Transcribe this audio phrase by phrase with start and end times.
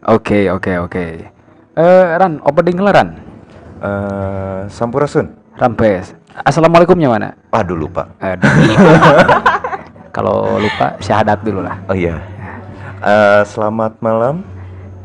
[0.00, 1.04] Oke, oke, oke.
[1.76, 3.08] Eh, Ran, opening lah Ran.
[3.84, 5.28] Eh, Sampurasun.
[5.60, 6.16] Rampes.
[6.40, 7.28] Assalamualaikumnya mana?
[7.52, 8.08] Aduh lupa.
[8.16, 8.48] Aduh.
[10.16, 11.76] Kalau lupa syahadat dulu lah.
[11.84, 12.16] Oh iya.
[13.04, 14.40] Eh, selamat malam.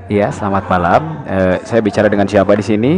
[0.08, 1.02] Iya, selamat malam.
[1.28, 2.94] Eh, saya bicara dengan siapa di sini?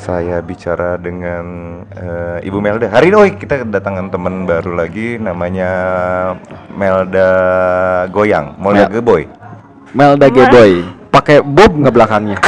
[0.00, 1.44] Saya bicara dengan
[1.92, 2.88] eh, Ibu Melda.
[2.88, 5.70] Hari ini oh, kita kedatangan teman baru lagi namanya
[6.72, 7.28] Melda
[8.08, 9.22] Goyang, Melda Mel- Geboy.
[9.92, 11.03] Melda Geboy.
[11.14, 12.38] Pakai bob nggak belakangnya?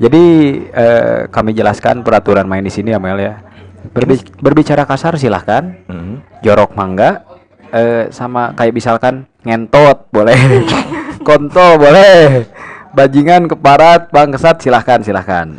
[0.00, 0.24] Jadi
[0.66, 3.44] eh, kami jelaskan peraturan main di sini ya Mel ya.
[3.86, 5.76] Berbi- berbicara kasar silahkan.
[5.86, 6.24] Hmm.
[6.40, 7.28] jorok mangga
[7.68, 10.64] eh, sama kayak misalkan ngentot boleh
[11.28, 12.48] kontol boleh
[12.90, 15.52] bajingan keparat bangsat silahkan silahkan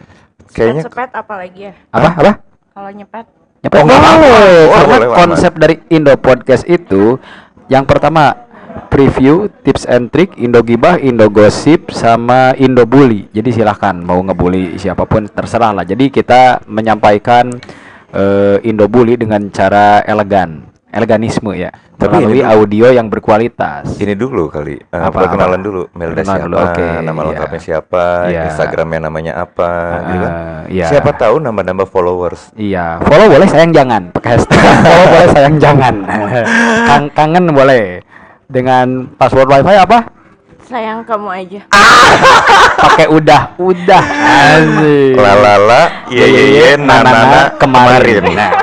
[0.49, 1.73] Kayaknya sepet apa lagi ya?
[1.87, 2.31] apa apa
[2.71, 3.25] Kalau nyepet
[3.61, 4.17] nyepet Oh, nggak apa-apa.
[4.17, 4.57] boleh.
[4.57, 7.21] Oh, karena boleh, konsep dari Indo Podcast itu
[7.67, 8.33] yang pertama
[8.89, 14.79] preview tips and trick Indo Gibah Indo Gosip sama Indo Bully jadi silahkan mau ngebully
[14.81, 17.51] siapa pun terserah lah jadi kita menyampaikan
[18.15, 24.17] eh, Indo Bully dengan cara elegan eleganisme ya Tapi melalui ini audio yang berkualitas ini
[24.17, 24.73] dulu kali.
[24.73, 25.67] Eh, Apa, perkenalan apa?
[25.69, 25.81] dulu.
[25.93, 26.43] Melda siapa?
[26.49, 27.27] dulu, oke, nama iya.
[27.29, 28.03] lengkapnya siapa?
[28.25, 28.43] Iya.
[28.49, 29.69] Instagramnya namanya apa?
[30.09, 30.33] gitu kan?
[30.33, 30.87] Eh, iya.
[30.89, 32.49] Siapa tahu nambah-nambah followers.
[32.57, 34.09] Iya, follow boleh sayang jangan.
[34.17, 35.93] Pakai hashtag follow boleh sayang jangan.
[36.89, 38.01] Kang kangen boleh.
[38.51, 40.21] Dengan password wifi apa?
[40.71, 41.61] sayang kamu aja.
[42.79, 44.03] Pakai udah, udah.
[44.23, 45.19] Asik.
[45.19, 48.23] Lalala, ye ye ye, nanana, kemarin.
[48.31, 48.51] Nah.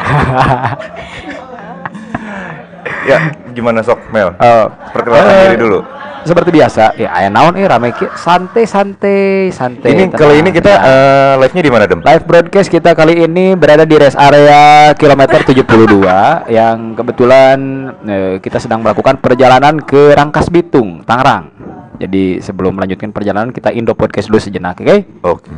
[3.08, 4.36] Ya, gimana sok Mel?
[4.36, 5.80] Oh, Perkenalkan eh, diri dulu.
[6.28, 9.96] Seperti biasa, ya aya naon eh rame ki santai santai santai.
[9.96, 10.20] Ini tenang.
[10.20, 10.84] kali ini kita Nah.
[10.84, 12.00] eh, live-nya di mana, Dem?
[12.04, 16.04] Live broadcast kita kali ini berada di rest area kilometer 72
[16.52, 17.58] yang kebetulan
[18.04, 21.48] eh, kita sedang melakukan perjalanan ke Rangkas Bitung, Tangerang.
[21.96, 24.96] Jadi sebelum melanjutkan perjalanan kita Indo podcast dulu sejenak, oke?
[25.24, 25.50] Oke.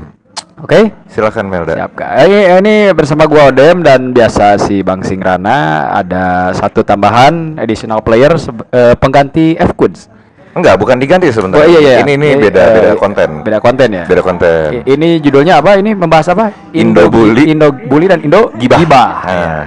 [0.61, 0.81] Oke?
[1.09, 1.73] Silakan Melda.
[1.73, 2.11] Siap Kak.
[2.21, 8.37] Eh, ini bersama gua Odem dan biasa si Bang Singrana ada satu tambahan additional player
[8.71, 10.20] eh, pengganti F Goods.
[10.51, 11.63] Enggak, bukan diganti sebenarnya.
[11.63, 11.97] Oh iya iya.
[12.03, 13.29] Ini ini Eh, beda eh, beda konten.
[13.47, 14.03] Beda konten ya.
[14.03, 14.83] Beda konten.
[14.83, 15.79] I- Ini judulnya apa?
[15.79, 16.51] Ini membahas apa?
[16.75, 17.55] Indo Bully.
[17.55, 18.79] Indo Bully dan Indo Gibah.
[18.83, 19.11] Gibah.
[19.23, 19.63] Nah.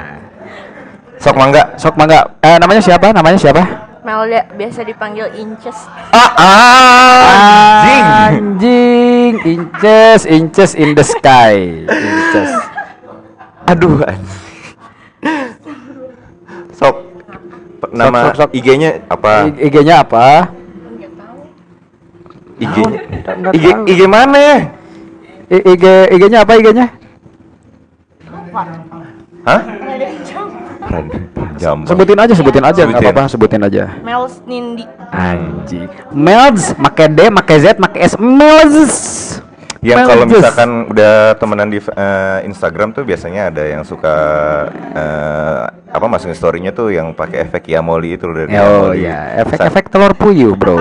[1.24, 1.64] Sok mangga.
[1.80, 2.36] Sok mangga.
[2.44, 3.16] Eh namanya siapa?
[3.16, 3.64] Namanya siapa?
[4.04, 5.88] Melda biasa dipanggil Inces.
[6.12, 8.04] Ah, anjing.
[8.04, 9.34] Anjing.
[9.48, 11.88] Inches, inches in the sky.
[11.88, 12.52] Inches.
[13.64, 14.04] Aduh.
[14.04, 14.44] anjing.
[16.76, 16.96] Sok.
[17.96, 18.50] Nama sok, sok.
[18.52, 19.48] IG-nya apa?
[19.56, 20.52] IG-nya apa?
[22.64, 23.84] IG nggak IG tahu.
[23.92, 24.58] IG mana ya?
[25.52, 25.84] IG
[26.16, 26.88] IG-nya apa IG-nya?
[29.44, 29.62] Hah?
[31.60, 31.86] Jam.
[31.88, 33.14] Sebutin aja, sebutin aja, nggak Sebutin.
[33.14, 33.84] apa-apa, sebutin aja.
[34.04, 34.84] Mels Nindi.
[35.14, 35.88] Anjing.
[36.12, 38.96] Melds, make D, make Z, make S, Melds.
[39.84, 44.16] Yang kalau misalkan udah temenan di eh, Instagram tuh biasanya ada yang suka
[44.96, 45.62] eh,
[45.92, 49.04] apa masukin story-nya tuh yang pakai efek Yamoli itu loh dari Oh Yamoli.
[49.04, 50.80] iya, efek-efek telur puyuh, bro.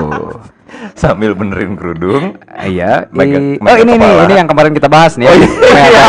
[0.95, 2.39] Sa- sambil benerin kerudung.
[2.49, 3.11] Iya.
[3.11, 5.27] Megang- i- oh ini nih, ini yang kemarin kita bahas nih.
[5.27, 5.31] ya.
[5.31, 6.05] Oh, iya.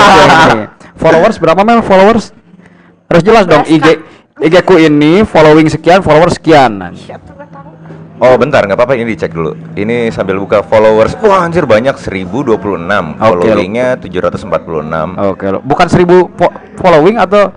[0.53, 0.63] Ini.
[1.01, 1.81] Followers berapa mel?
[1.81, 2.31] Followers?
[3.09, 3.65] Harus jelas dong.
[3.65, 3.99] IG
[4.39, 6.79] IG ku ini following sekian, followers sekian.
[8.21, 9.57] Oh bentar nggak apa-apa ini dicek dulu.
[9.73, 11.17] Ini sambil buka followers.
[11.19, 13.17] Wah anjir banyak 1026.
[13.17, 15.17] Followingnya 746.
[15.17, 15.59] Oke, lo.
[15.65, 17.49] bukan 1000 fo- following atau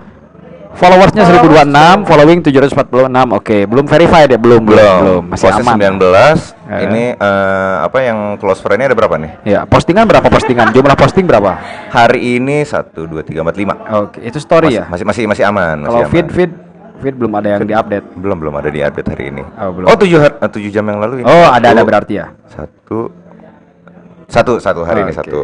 [0.76, 3.32] followersnya 1026, following 746.
[3.32, 4.38] Oke, belum verified ya?
[4.38, 5.22] Belum, belum, Belum.
[5.32, 5.76] Masih Postnya aman.
[5.80, 6.52] 19.
[6.68, 6.80] Eh.
[6.84, 9.32] Ini eh, apa yang close friend-nya ada berapa nih?
[9.48, 10.76] Ya, postingan berapa postingan?
[10.76, 11.56] Jumlah posting berapa?
[11.88, 14.02] Hari ini 1 2 3 4 5.
[14.04, 14.84] Oke, itu story ya.
[14.88, 16.52] Masih masih masih aman, masih Kalau feed feed
[16.98, 18.06] feed belum ada yang diupdate.
[18.14, 19.42] belum belum ada di update hari ini.
[19.54, 19.86] Oh, belum.
[19.86, 21.26] Oh, 7 har- eh, 7 jam yang lalu ini.
[21.26, 22.26] Oh, ada ada Satu- berarti ya.
[22.46, 22.98] Satu
[24.26, 25.18] satu satu hari ini Oke.
[25.22, 25.40] satu.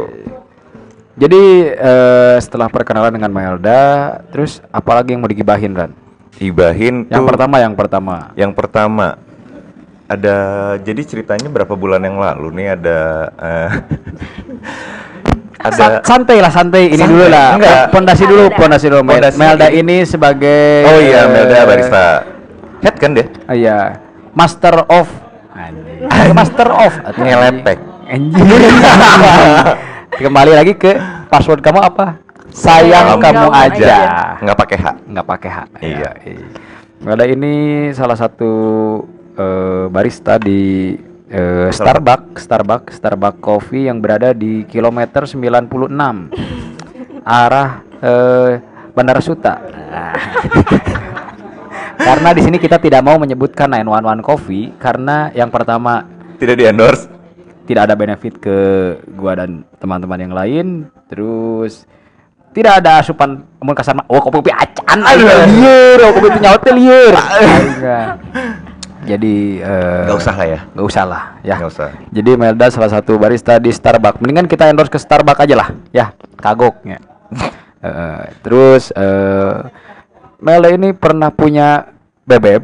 [1.13, 3.81] Jadi eh, setelah perkenalan dengan Melda,
[4.27, 5.91] terus apalagi yang mau digibahin Ran?
[6.35, 8.15] Ibahin Yang tuh- pertama, yang pertama.
[8.33, 9.07] Yang pertama
[10.03, 10.35] ada
[10.77, 12.99] jadi ceritanya berapa bulan yang lalu nih ada
[13.31, 13.69] eh,
[15.63, 17.83] ada Sa- santai lah santai ini Santai, dulu lah enggak.
[17.89, 18.57] pondasi dulu Melda.
[18.57, 22.05] pondasi dulu Mel- Pondasi Melda ini- ini sebagai Oh iya Melda eh, barista
[22.79, 23.77] head kan deh ah, iya
[24.31, 25.07] master of
[25.53, 26.33] Anjing.
[26.37, 27.79] master of Ngelepek.
[30.15, 30.93] kembali lagi ke
[31.27, 32.19] password kamu apa
[32.49, 33.97] sayang kamu kamu aja aja.
[34.39, 36.11] nggak pakai H nggak pakai H Iya.
[36.21, 36.45] iya.
[36.99, 37.53] Melda ini
[37.89, 38.51] salah satu
[39.33, 40.93] eh, barista di
[41.29, 45.69] eh, Starbucks, Starbucks, Starbucks Coffee yang berada di kilometer 96
[47.23, 48.51] arah eh,
[48.93, 49.57] Bandara Suta.
[51.93, 56.03] karena di sini kita tidak mau menyebutkan 911 Coffee karena yang pertama
[56.35, 57.05] Tidak di endorse.
[57.63, 58.57] tidak ada benefit ke
[59.15, 60.65] gua dan teman-teman yang lain
[61.07, 61.87] terus
[62.51, 64.99] tidak ada asupan mun kasar mah oh kopi acan
[65.47, 68.09] lieur oh kopi nyawa teh lieur Enggak.
[69.03, 70.59] Jadi eh, Nggak usah lah ya.
[70.71, 71.55] nggak usah lah ya.
[71.59, 71.87] Nggak usah.
[72.09, 74.17] jadi Melda salah satu barista di Starbucks.
[74.19, 76.11] Mendingan kita endorse ke Starbucks aja lah ya.
[76.37, 76.99] Kagok ya.
[77.83, 79.59] Eh, terus eh
[80.39, 81.83] Melda ini pernah punya
[82.23, 82.63] bebek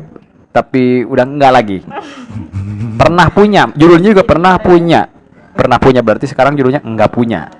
[0.56, 1.80] tapi udah enggak lagi.
[3.00, 5.12] Pernah punya judulnya juga pernah punya.
[5.51, 7.51] Pernah punya berarti sekarang judulnya enggak punya.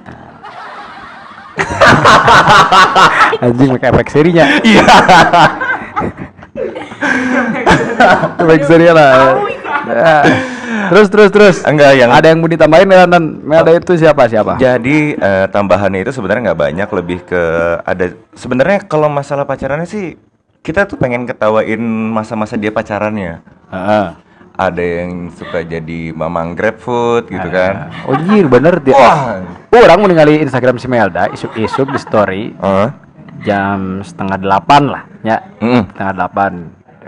[3.44, 4.46] Anjing pakai efek serinya.
[4.64, 4.88] iya
[8.42, 9.12] efek serinya lah
[9.90, 10.22] Ya.
[10.92, 14.54] terus terus terus Enggak, yang- ada yang mau ditambahin ya dan Melda itu siapa siapa
[14.56, 17.44] Jadi eh, tambahannya itu sebenarnya nggak banyak, lebih ke
[17.81, 20.14] ada sebenarnya kalau masalah pacarannya sih
[20.60, 21.80] kita tuh pengen ketawain
[22.12, 23.42] masa-masa dia pacarannya.
[23.72, 24.08] Heeh.
[24.54, 27.90] Ada yang suka jadi mamang grab food gitu kan.
[28.04, 28.94] Oh jir bener dia.
[28.94, 29.40] Wah.
[29.72, 32.88] Orang mau ningali Instagram si Melda isuk-isuk di story Heeh.
[33.40, 35.88] jam setengah delapan lah ya Mm-mm.
[35.90, 36.52] setengah delapan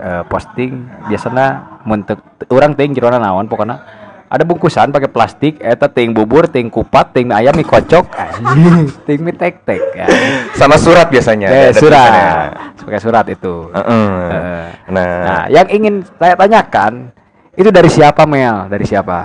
[0.02, 2.18] eh, posting biasanya untuk
[2.50, 4.02] orang ting jerona naon pokoknya
[4.32, 9.20] ada bungkusan pakai plastik eta ting bubur ting kupat ting ayam mie kocok anjing, ting
[9.20, 10.08] mie tek tek ya.
[10.56, 11.52] Sama surat biasanya.
[11.52, 12.50] Eh, ada surat
[12.82, 14.08] pakai surat itu Heeh.
[14.32, 14.66] Eh.
[14.90, 17.14] Nah, nah yang ingin saya tanyakan
[17.54, 19.18] itu dari siapa Mel dari siapa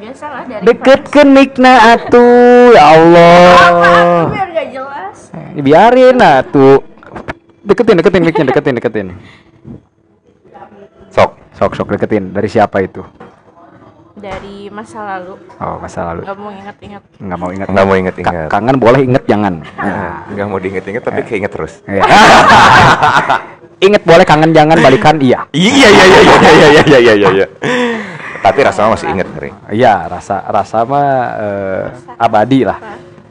[0.00, 3.92] Biasalah dari deketkeun mikna atuh ya Allah Apa?
[4.32, 5.16] Biar gak jelas.
[5.32, 6.80] Eh, biarin atuh
[7.64, 9.08] deketin deketin micnya deketin deketin
[11.14, 11.30] sok.
[11.54, 13.00] sok sok deketin dari siapa itu
[14.14, 15.34] Dari masa lalu.
[15.56, 17.02] oh masa lalu Gak mau ingat-ingat.
[17.16, 18.34] nggak mau ingat Nggak mau inget-inget.
[18.40, 21.82] Ka- kangen boleh inget jangan Nah, nggak mau diinget-inget tapi keinget terus.
[21.84, 22.02] Iya.
[23.80, 27.46] inget boleh kangen jangan balikan iya Iya iya iya iya iya iya iya iya iya.
[28.40, 29.50] Tapi rasanya masih inget Ri.
[29.72, 31.06] iya rasa rasa mah
[31.36, 31.82] eh,
[32.16, 32.78] abadi lah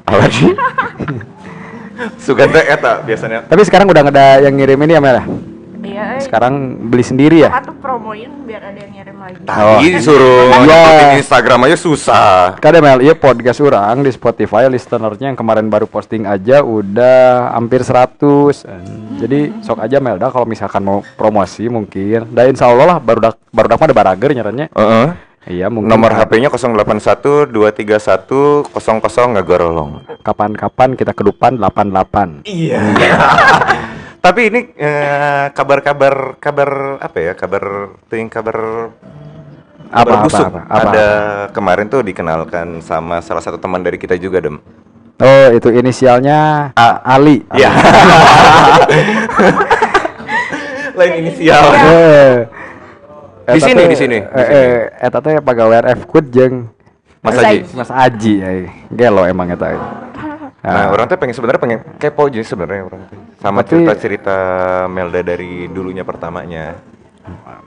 [0.04, 0.52] Apa sih?
[2.20, 3.46] Sugan teh eta biasanya.
[3.46, 5.24] tapi sekarang udah nggak ada yang ngirim ini ya Mel ya?
[5.84, 6.04] Iya.
[6.16, 6.22] eh.
[6.24, 6.54] sekarang
[6.88, 9.38] beli sendiri ya Atau promoin biar ada yang ngirim lagi.
[9.44, 11.16] Tadi disuruh Iya.
[11.16, 12.56] Instagram aja susah.
[12.58, 17.84] Kada Mel, iya podcast orang di Spotify listenernya yang kemarin baru posting aja udah hampir
[17.84, 18.64] 100
[19.20, 23.36] Jadi sok aja Melda kalau misalkan mau promosi mungkin Dan insya Allah lah baru dak
[23.50, 25.08] baru dak ada barager nyarannya Heeh.
[25.44, 29.92] Iya mungkin Nomor HP-nya 081 231 00 ngagorolong.
[30.24, 32.80] Kapan-kapan kita kedupan 88 Iya.
[34.24, 37.34] Tapi ini eh, kabar-kabar kabar apa ya?
[37.36, 38.56] Kabar ting kabar
[39.92, 40.48] Apa, kabar apa, busuk.
[40.48, 40.80] apa, apa?
[40.80, 41.08] Ada
[41.52, 44.64] kemarin tuh dikenalkan sama salah satu teman dari kita juga, Dem.
[45.20, 47.68] Oh itu inisialnya A- Ali Iya.
[50.98, 51.64] Lain inisial.
[51.68, 52.36] Eh,
[53.44, 56.72] Di eta sini, di sini, di Eh, eh, teh pegawai RF Kut jeung
[57.20, 57.44] Mas Aji.
[57.44, 57.76] Aji.
[57.76, 58.50] Mas Aji ya.
[58.88, 59.76] Gelo emang eta.
[60.64, 60.88] Nah, Ah.
[60.90, 63.20] orang tuh pengen sebenarnya pengen kepo aja sebenarnya orang tuh.
[63.38, 64.38] Sama Tapi- cerita-cerita
[64.88, 66.80] Melda dari dulunya pertamanya.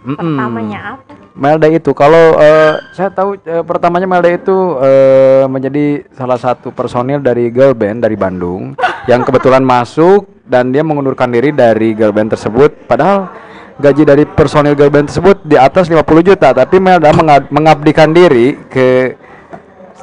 [0.02, 1.12] Pertamanya apa?
[1.34, 7.20] Melda itu kalau eh, saya tahu eh, pertamanya Melda itu eh, menjadi salah satu personil
[7.20, 8.72] dari girl band dari Bandung
[9.10, 13.28] yang kebetulan masuk dan dia mengundurkan diri dari girl band tersebut padahal
[13.76, 18.56] gaji dari personil girl band tersebut di atas 50 juta tapi Melda menga- mengabdikan diri
[18.64, 19.12] ke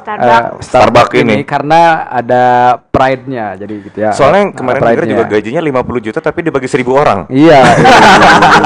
[0.04, 0.60] Starbucks.
[0.60, 1.34] eh, Starbucks ini.
[1.42, 2.44] karena ada
[2.92, 4.12] pride-nya jadi gitu ya.
[4.12, 5.00] Soalnya yang kemarin pride-nya.
[5.00, 7.18] denger juga gajinya 50 juta tapi dibagi 1000 orang.
[7.32, 7.60] Iya.
[7.64, 7.90] iya.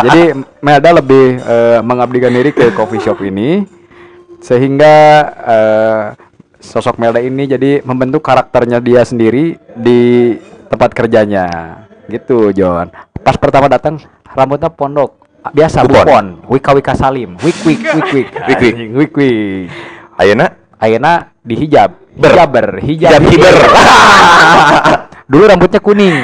[0.02, 0.23] Jadi
[0.61, 3.62] Melda lebih eh, mengabdikan diri ke coffee shop ini
[4.42, 4.95] sehingga
[5.47, 6.02] eh,
[6.59, 10.35] sosok Melda ini jadi membentuk karakternya dia sendiri di
[10.68, 11.47] tempat kerjanya.
[12.09, 12.90] Gitu, John.
[13.21, 14.02] Pas pertama datang
[14.35, 15.14] rambutnya pondok.
[15.49, 16.02] Biasa Bupon.
[16.04, 18.75] bupon, wika wika salim, wik wik wik wik, Wik, wik.
[18.90, 19.71] Wik wik.
[20.78, 22.30] Ayeuna Ayeuna dihijab, Ber.
[22.35, 23.54] hijaber, hijab, Hijab hiber.
[25.30, 26.14] Dulu rambutnya kuning,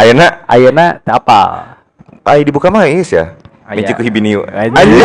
[0.00, 1.76] Ayeuna ayeuna teu apal.
[2.28, 3.36] ai dibuka mah is ya.
[3.68, 4.48] Mijiku hibiniu.
[4.48, 4.96] Anjing.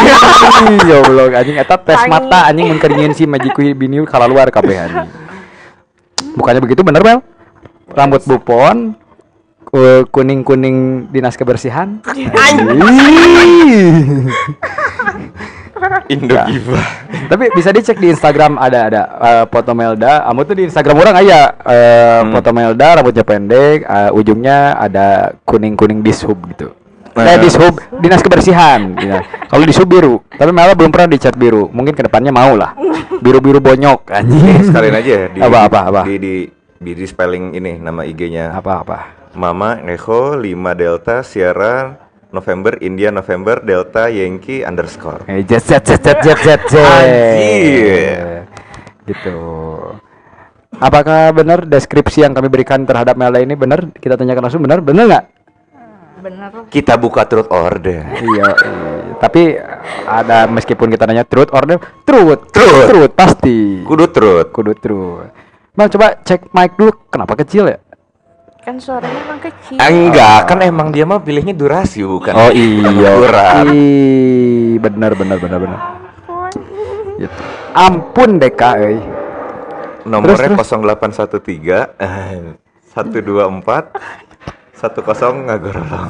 [0.88, 5.08] Ya Allah, anjing eta tes mata anjing nyieun si Majiku Biniu kala luar kabeh anjing.
[6.40, 7.20] Bukannya begitu bener, Bel?
[7.92, 8.96] Rambut bupon
[10.08, 12.00] kuning-kuning dinas kebersihan.
[12.08, 12.72] Anjing.
[16.14, 16.46] Indo Ya.
[16.46, 16.80] Giva.
[17.28, 20.24] Tapi bisa dicek di Instagram ada ada eh, foto Melda.
[20.24, 22.32] Kamu tuh di Instagram orang aya eh, Hmm.
[22.32, 25.08] foto Melda rambutnya pendek, eh, ujungnya ada
[25.44, 26.72] kuning-kuning dishub gitu.
[27.14, 27.30] Nah.
[27.30, 28.98] Eh dishub dinas kebersihan.
[28.98, 29.22] Iya.
[29.46, 31.70] Kalau dishub biru, tapi Melda belum pernah dicat biru.
[31.70, 32.74] Mungkin ke depannya mau lah.
[33.22, 34.66] Biru-biru bonyok anjing.
[34.66, 36.02] Sekalian aja ya di Apa, apa, apa?
[36.04, 36.34] di di
[36.84, 38.52] di, di spelling ini nama IG-nya.
[38.52, 38.98] Apa apa?
[39.34, 42.03] Mama Echo 5 Delta Sierra
[42.34, 45.22] November India November Delta Yankee underscore.
[45.30, 46.82] Eh, jet jet jet jet jet jet.
[46.82, 48.50] Anjir.
[49.06, 49.38] Gitu.
[50.74, 53.86] Apakah benar deskripsi yang kami berikan terhadap Melda ini benar?
[53.94, 55.26] Kita tanyakan langsung benar, benar nggak?
[56.24, 56.50] Bener.
[56.74, 58.02] Kita buka truth order.
[58.18, 59.14] iya, iya.
[59.22, 59.54] Tapi
[60.04, 62.88] ada meskipun kita nanya truth order, truth, Truth.
[62.90, 63.86] truth pasti.
[63.86, 64.50] Kudu truth.
[64.50, 65.30] Kudu truth.
[65.76, 67.78] Mal coba cek mic dulu, kenapa kecil ya?
[68.64, 69.76] Kan suaranya emang kecil.
[69.76, 72.32] Enggak, kan emang dia mah pilihnya durasi bukan.
[72.32, 73.66] Oh iya, Ukuran.
[73.76, 75.80] Ih, benar benar benar benar.
[77.20, 77.40] Gitu.
[77.76, 79.04] Ampun Deka, euy.
[80.08, 82.56] Nomornya Terus, 0813 eh,
[82.92, 83.96] 124
[84.76, 86.10] 10 ngagorolong.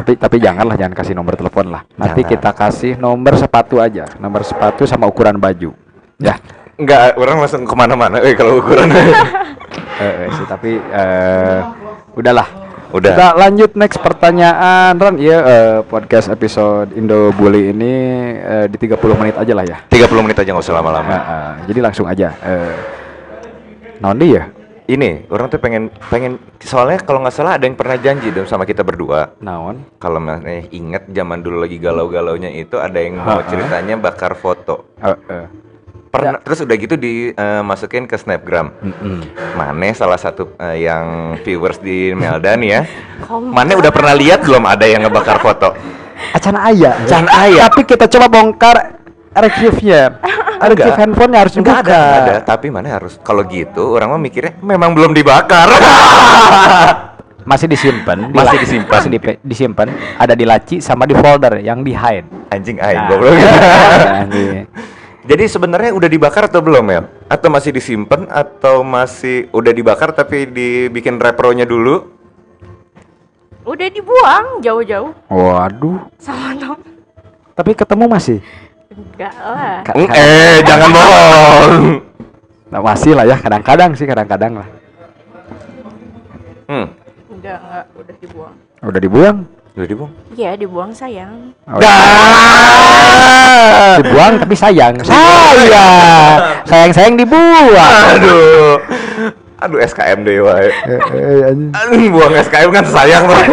[0.00, 1.84] tapi tapi janganlah jangan kasih nomor telepon lah.
[2.00, 2.32] Nanti Jangan.
[2.36, 5.76] kita kasih nomor sepatu aja, nomor sepatu sama ukuran baju.
[6.16, 6.40] Ya.
[6.80, 8.24] Enggak, orang langsung ke mana-mana.
[8.24, 8.88] Eh kalau ukuran.
[10.00, 11.60] Eh, eh, sih tapi eh
[12.16, 12.48] udahlah.
[12.90, 13.14] Udah.
[13.14, 15.14] Kita lanjut next pertanyaan Ran.
[15.20, 17.94] Iya eh, podcast episode Indo Bully ini
[18.34, 19.78] eh, di 30 menit aja lah ya.
[19.86, 21.06] 30 menit aja nggak usah lama-lama.
[21.06, 22.34] Nah, eh, jadi langsung aja.
[22.42, 22.74] Eh
[24.00, 24.48] naon deui ya?
[24.90, 28.66] Ini orang tuh pengen pengen soalnya kalau nggak salah ada yang pernah janji dong sama
[28.66, 29.38] kita berdua.
[29.38, 29.86] Naon?
[30.02, 34.90] Kalau masih inget zaman dulu lagi galau-galaunya itu ada yang mau ceritanya bakar foto.
[34.98, 35.46] Eh, eh.
[36.10, 38.74] Pernah terus udah gitu dimasukin ke snapgram.
[38.76, 39.22] Mm-mm.
[39.54, 42.82] Mane salah satu eh, yang viewers di Meldan ya.
[43.54, 45.70] Mane udah pernah lihat belum ada yang ngebakar foto?
[46.34, 46.98] Acan aya.
[47.06, 47.70] Can aya.
[47.70, 48.98] Tapi kita coba bongkar
[49.30, 50.18] archive-nya.
[50.60, 52.34] Archive handphone harus Enggak ada, enggak ada.
[52.44, 55.70] Tapi mana harus kalau gitu orang mah mikirnya memang belum dibakar.
[57.40, 58.92] Masih disimpan, di Masih disimpan.
[58.92, 59.88] masih dipe- disimpan,
[60.20, 62.28] ada di laci sama di folder yang di hide.
[62.52, 63.08] Anjing aing Nah.
[63.08, 63.32] goblok.
[65.20, 67.00] Jadi sebenarnya udah dibakar atau belum ya?
[67.28, 72.08] Atau masih disimpan atau masih udah dibakar tapi dibikin repronya dulu?
[73.60, 76.80] Udah dibuang jauh-jauh Waduh, sama temen.
[77.52, 78.38] tapi ketemu masih.
[78.88, 79.84] Enggak lah.
[79.84, 81.84] Mm, ka- eh, jangan bohong.
[82.70, 84.68] Nah, masih lah ya, kadang-kadang sih, kadang-kadang lah.
[86.64, 86.86] Hmm,
[87.28, 88.54] Enggak, enggak, udah dibuang.
[88.80, 89.36] Udah dibuang?
[89.78, 90.12] Udah dibuang.
[90.34, 91.54] Iya, dibuang sayang.
[91.70, 91.78] Oh,
[94.02, 94.98] dibuang tapi sayang.
[95.04, 96.64] Sayang.
[96.66, 97.70] Sayang-sayang dibuang.
[98.18, 98.82] Aduh.
[99.60, 100.72] Aduh SKM deh wae.
[100.72, 101.52] Eh, eh.
[101.52, 103.36] Aduh, buang SKM kan sayang loh.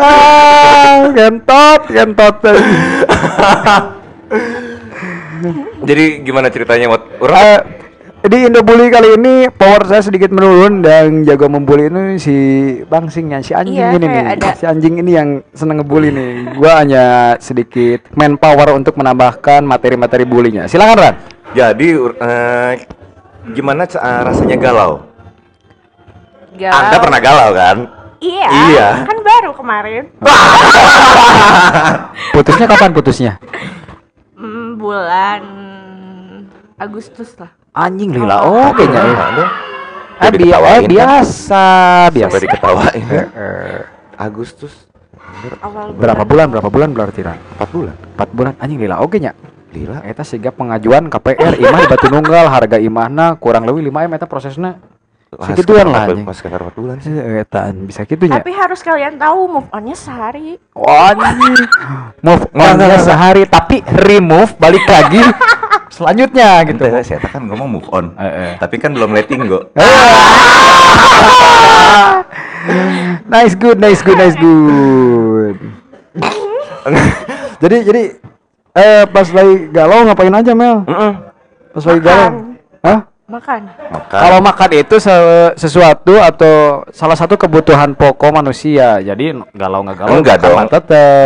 [0.00, 2.36] ah, kentot, kentot.
[5.84, 7.02] Jadi gimana ceritanya Mot?
[7.20, 7.79] Orang
[8.20, 12.36] Eh, di Indobully kali ini power saya sedikit menurun dan jago membuli ini si
[12.84, 16.84] bangsingnya si anjing Iya, ini nih ada- si anjing ini yang seneng ngebully nih gua
[16.84, 17.04] hanya
[17.40, 21.14] sedikit manpower untuk menambahkan materi-materi bulinya silakan Ran
[21.56, 22.72] jadi eh,
[23.56, 25.00] gimana eh, rasanya galau?
[26.52, 26.76] Galau.
[26.76, 27.76] Anda pernah galau kan?
[28.20, 28.48] Iya.
[28.68, 28.88] Iya.
[29.08, 30.04] Kan baru kemarin.
[32.36, 33.32] putusnya kapan putusnya
[34.36, 35.40] Hmm, bulan
[36.76, 37.52] Agustus lah.
[37.74, 39.46] Anjing lila oh kayaknya ya.
[40.20, 40.90] Eh, Jadi bi- eh, diketawain kan?
[40.92, 41.64] biasa
[42.12, 43.02] biasa Sampai diketawain.
[43.08, 43.80] Eh, eh.
[44.28, 44.72] Agustus
[45.64, 47.94] Awal berapa bulan berapa bulan berarti Ran 4 bulan.
[48.18, 49.32] 4 bulan anjing lila oke nya
[49.70, 50.02] Lila.
[50.02, 54.26] Eta sigap pengajuan KPR imah di Batu Nunggal harga imahna kurang lebih 5 m eta
[54.26, 54.82] prosesnya
[55.30, 56.26] segituan lah anjing.
[56.26, 57.14] Pas sekitar 4 bulan sih.
[57.14, 58.42] Eh, Eta bisa gitunya.
[58.42, 60.58] Tapi harus kalian tahu move on-nya sehari.
[60.74, 61.54] Wah, anjing.
[62.26, 65.22] Move on-nya sehari tapi remove balik lagi
[65.90, 66.84] selanjutnya gitu.
[66.86, 67.02] Gitu.
[67.02, 68.14] Saya kan ngomong move on.
[68.16, 68.52] Eh, eh.
[68.56, 69.66] Tapi kan belum letting go.
[73.34, 75.58] nice good, nice good, nice good.
[77.62, 78.02] jadi jadi
[78.70, 80.86] eh pas lagi galau ngapain aja Mel?
[80.86, 81.12] Heeh.
[81.74, 82.30] Pas lagi galau.
[82.80, 83.09] Hah?
[83.30, 83.60] Makan.
[83.94, 84.18] Makan.
[84.18, 88.98] Kalau makan itu se- sesuatu atau salah satu kebutuhan pokok manusia.
[88.98, 90.58] Jadi galau nggak galau Enggak makan dong.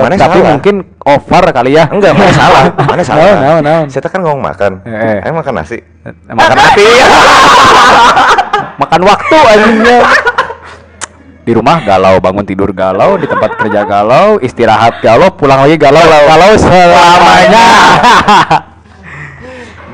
[0.04, 0.50] Mana Tapi salah?
[0.52, 1.88] mungkin over kali ya.
[1.88, 2.64] Enggak, mana salah?
[2.76, 3.25] Mana salah?
[3.25, 3.87] Naon, naon, naon.
[3.88, 4.73] Saya kan ngomong makan.
[4.84, 5.32] Eh, eh.
[5.32, 5.80] Makan nasi.
[6.28, 6.84] Makan hati.
[8.84, 9.99] makan waktu anjingnya.
[11.44, 16.00] Di rumah galau, bangun tidur galau, di tempat kerja galau, istirahat galau, pulang lagi galau,
[16.00, 17.64] galau selamanya.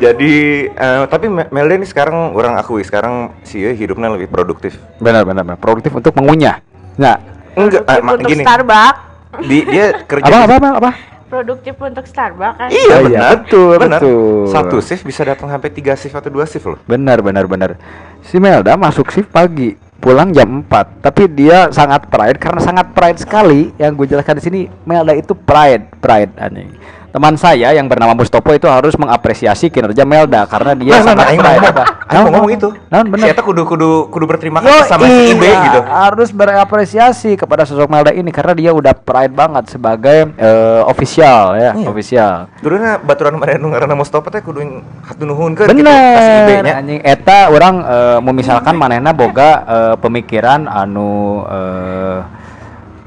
[0.01, 0.33] Jadi
[0.67, 4.81] eh, tapi Me- Melda ini sekarang orang akui sekarang sih hidupnya lebih produktif.
[4.97, 5.61] benar, benar, benar.
[5.61, 6.65] Produktif untuk mengunyah.
[6.97, 7.21] Nah,
[7.53, 8.41] Enggak, ma- untuk gini.
[8.41, 8.99] Starbucks.
[9.41, 10.91] Di, dia kerja apa, apa, apa, apa?
[11.29, 12.69] Produktif untuk Starbucks kan.
[12.69, 14.01] Iya Oh, iya, benar, betul, benar.
[14.01, 14.49] betul.
[14.49, 16.81] Satu shift bisa datang sampai tiga shift atau dua shift loh.
[16.83, 17.77] Benar, benar, benar.
[18.23, 20.99] Si Melda masuk shift pagi, pulang jam 4.
[20.99, 23.71] Tapi dia sangat pride karena sangat pride sekali.
[23.77, 26.73] Yang gue jelaskan di sini, Melda itu pride, pride anjing.
[27.11, 31.19] Teman saya yang bernama Mustopo itu harus mengapresiasi kinerja Melda karena dia Nah, nah, sangat
[31.19, 32.23] nah, aing pride.
[32.27, 32.69] ngomong, itu.
[32.87, 33.27] Nah, benar.
[33.31, 35.81] Eta kudu kudu kudu berterima Yo, kasih sama si Ibe iya, gitu.
[35.85, 41.71] Harus berapresiasi kepada sosok Melda ini karena dia udah pride banget sebagai eh, official ya,
[41.75, 41.87] Iya.
[41.87, 42.35] official.
[42.59, 46.55] Kuduna baturan mana nu ngaranna Mustofa teh kudu yang hatu nuhunkeun gitu ka si Ibe
[46.59, 46.75] Bener, nya.
[46.79, 52.19] anjing eta orang eh, memisalkan manehna boga eh, pemikiran anu eh,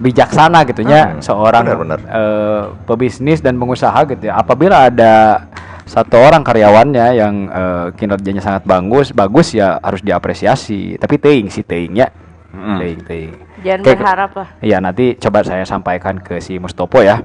[0.04, 2.00] bijaksana gitu nya Hmm, seorang benar, benar.
[2.04, 4.36] eh, pebisnis dan pengusaha gitu ya.
[4.36, 5.48] Apabila ada
[5.84, 11.00] satu orang karyawannya yang eh, kinerjanya sangat bagus, bagus ya harus diapresiasi.
[11.00, 12.12] Tapi teing sih teingnya.
[12.52, 12.78] Mm.
[12.78, 13.32] Teing, teing.
[13.64, 14.48] Jangan Kayak- berharap lah.
[14.60, 17.24] Iya, nanti coba saya sampaikan ke si Mustopo ya.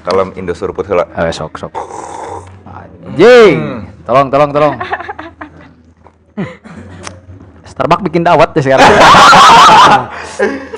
[0.00, 1.04] Kalau Indo suruput heula.
[1.14, 1.72] Eh, sok sok.
[2.64, 3.84] Anjing.
[4.02, 4.74] Tolong tolong tolong.
[6.34, 6.48] Hmm.
[7.70, 8.88] Starbucks bikin dawet ya sekarang.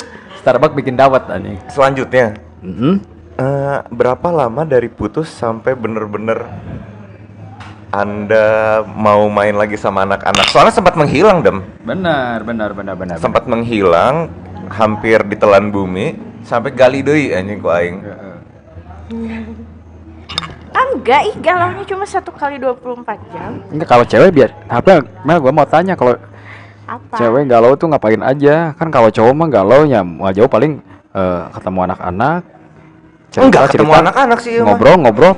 [0.42, 1.54] Starbucks bikin dawet anjing.
[1.70, 2.34] Selanjutnya,
[2.66, 2.92] Mhm.
[3.38, 6.50] eh, berapa lama dari putus sampai bener-bener
[7.92, 10.50] anda mau main lagi sama anak-anak?
[10.50, 11.62] Soalnya sempat menghilang, Dem.
[11.86, 13.16] Benar, benar, benar, benar.
[13.20, 14.32] Sempat menghilang,
[14.72, 18.02] hampir ditelan bumi, sampai gali deui anjing ku aing.
[20.72, 23.60] Ah, enggak, ih galaunya cuma satu kali 24 jam.
[23.68, 26.16] Enggak kalau cewek biar apa Mel gua mau tanya kalau
[26.82, 27.14] Apa?
[27.14, 28.74] cewek galau tuh ngapain aja?
[28.74, 32.40] Kan kalau cowok mah galau nya mau jauh paling eh, ketemu anak-anak.
[33.28, 34.52] cerita- Enggak ketemu anak-anak sih.
[34.54, 34.66] emang.
[34.68, 35.32] Ngobrol, ngobrol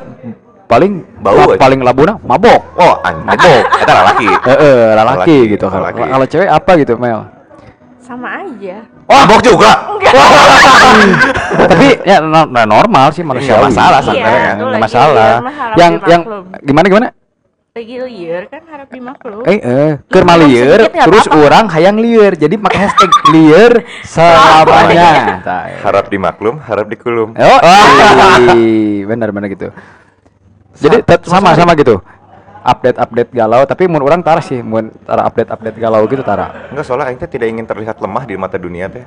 [0.64, 1.60] paling Bau la- aja.
[1.60, 2.60] paling labuna mabok.
[2.74, 3.62] Oh, anjing.
[3.76, 4.26] Eta lalaki.
[4.48, 5.80] Heeh, lalaki Laki, gitu kan.
[5.84, 6.02] laki.
[6.02, 7.20] Kalau cewek apa gitu, Mel?
[8.00, 8.76] Sama aja.
[9.04, 9.70] Oh, mabok juga.
[11.68, 14.04] Tapi ya no- no- normal sih manusia Iya, masalah iya.
[14.04, 15.32] sebenarnya Iya, itu masalah.
[15.74, 16.22] Yang yang
[16.60, 17.08] gimana gimana?
[17.74, 19.42] Lagi liar kan harap dimaklum.
[19.50, 21.42] Eh, eh, keur Iya, mah sedikit nggak terus apa-apa.
[21.42, 22.32] orang hayang lieur.
[22.38, 23.72] Jadi pakai hashtag lieur
[24.06, 25.42] selamanya.
[25.42, 27.34] Tah, Harap dimaklum, harap dikulum.
[27.34, 27.58] Oh,
[28.54, 29.74] iya, benar benar gitu.
[30.78, 31.98] Jadi tet- sama sama gitu.
[32.62, 36.70] Update-update galau, tapi mun orang tara sih, mun tara update-update galau gitu tara.
[36.70, 39.02] Enggak, soalnya aing teh tidak ingin terlihat lemah di mata dunia teh.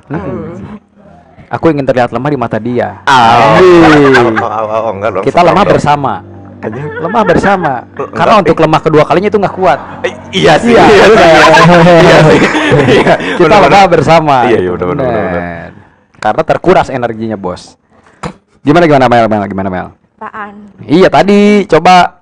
[1.48, 3.00] Aku ingin terlihat lemah di mata dia.
[3.08, 4.36] Oh, Amin.
[4.36, 5.24] oh, oh, oh, oh, enggak dong.
[5.24, 6.37] Kita lemah Dong.
[6.60, 7.00] Bersama.
[7.00, 7.72] Lemah bersama.
[8.12, 9.78] Karena untuk lemah kedua kalinya itu nggak kuat.
[10.02, 10.74] Eh, iya sih.
[10.74, 11.06] Iya, Iya.
[12.02, 12.38] Iya sih.
[12.98, 14.36] Iya, Kita lemah bersama.
[14.46, 15.70] Iya, iya, benar, benar.
[16.18, 17.78] Karena terkuras energinya, Bos.
[18.66, 19.26] Gimana gimana Mel?
[19.30, 19.88] Mel gimana Mel?
[20.18, 20.66] Apaan?
[20.82, 22.18] Iya tadi coba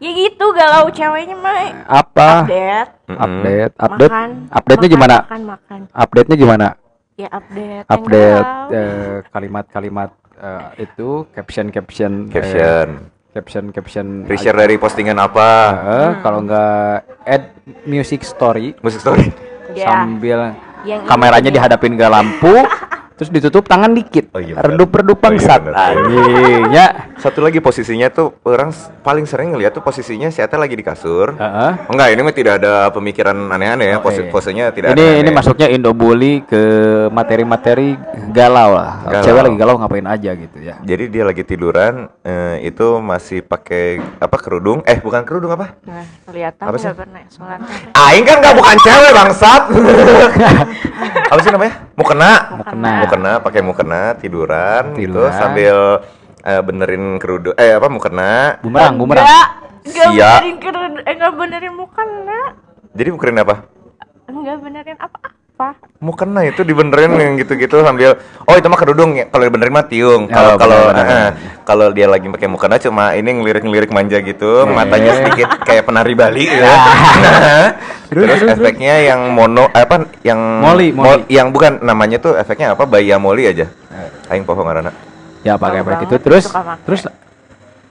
[0.00, 2.44] Ya gitu galau ceweknya mah apa?
[2.44, 2.90] update.
[3.04, 4.30] Update, update, Makan.
[4.48, 5.16] update-nya makan, gimana?
[5.22, 5.80] Makan, makan.
[5.92, 6.66] Update-nya gimana?
[7.14, 7.84] Ya update.
[7.88, 12.88] Update eh, kalimat-kalimat eh, itu caption caption eh, Caption.
[13.34, 15.48] Caption caption Reshare dari postingan apa?
[15.82, 17.44] Eh, kalau nggak add
[17.84, 19.26] music story Musik story.
[19.74, 19.90] Ya.
[19.90, 20.54] sambil
[20.86, 22.54] Yang kameranya dihadapin ke lampu
[23.14, 25.94] terus ditutup tangan dikit Oh iya, Oh iya, bangsat benar.
[25.94, 30.74] anjing ya Satu lagi posisinya tuh orang paling sering ngeliat tuh posisinya si Ata lagi
[30.74, 31.32] di kasur.
[31.32, 31.88] Heeh.
[31.88, 33.96] Enggak, ini mah tidak ada pemikiran aneh-aneh ya.
[33.96, 34.28] Oh, Pose iya.
[34.28, 35.20] posenya tidak ini ada.
[35.22, 36.62] ini masuknya Indobully ke
[37.08, 37.96] materi-materi
[38.28, 39.24] galau lah Galau.
[39.24, 44.02] cewek lagi galau ngapain aja gitu ya Jadi dia lagi tiduran eh, itu masih pakai
[44.18, 44.82] apa kerudung?
[44.84, 45.78] Eh, bukan kerudung apa?
[45.86, 46.90] Nah, kelihatan Apa sih?
[46.90, 47.58] nggak pernah sholat.
[47.94, 49.62] Aing kan nggak bukan cewek bangsat.
[51.32, 51.74] apa sih namanya?
[51.94, 52.30] Mukena.
[52.58, 52.92] Mukena.
[53.04, 55.32] Mukena pakai mukena tiduran, gitu Tiduran.
[55.32, 55.76] sambil
[56.40, 57.54] eh, benerin kerudung.
[57.54, 58.58] Eh apa mukena?
[58.60, 59.48] bumerang bumerang Enggak.
[59.84, 60.30] Enggak Sia.
[60.34, 60.92] benerin kerudung.
[60.98, 62.40] Eh, enggak benerin mukena.
[62.90, 63.54] Jadi benerin apa?
[64.24, 65.68] Enggak benerin apa-apa.
[65.98, 69.24] Mukena itu dibenerin yang gitu-gitu sambil oh itu mah kerudung ya.
[69.26, 70.22] Kalau dibenerin mah tiung.
[70.24, 71.28] Oh, Kalau kalau benar, benar, eh,
[71.62, 76.44] kalau dia lagi pakai mukena cuma ini ngelirik-ngelirik manja gitu, matanya sedikit kayak penari Bali
[76.44, 76.64] gitu.
[78.14, 81.22] Terus, efeknya yang mono eh, apa yang Moli, mol- moli.
[81.26, 82.84] yang bukan namanya tuh efeknya apa?
[82.84, 83.66] Baya moli aja.
[84.26, 84.94] Aing poho ngaranna.
[85.42, 86.44] ya pakai gitu banget, terus
[86.82, 87.02] terus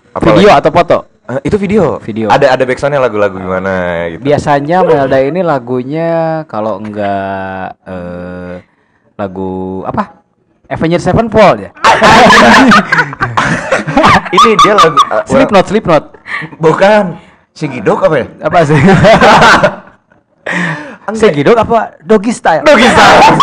[0.10, 0.60] Apa video lagi?
[0.60, 2.04] atau foto Eh, itu video.
[2.04, 2.28] Video.
[2.28, 3.72] Ada ada backsoundnya lagu-lagu gimana
[4.10, 4.20] gitu.
[4.22, 6.10] biasanya Melda ini lagunya
[6.46, 8.60] kalau enggak eh,
[9.16, 9.52] lagu
[9.84, 10.20] apa
[10.68, 11.72] Avenged Sevenfold ya
[14.34, 16.04] Ini dia lagu uh, Slipknot Slipknot
[16.58, 17.16] Bukan.
[17.54, 18.26] Sigidok apa ya?
[18.42, 18.76] apa sih
[21.12, 23.36] Segidok apa Doggy Style Doggy style.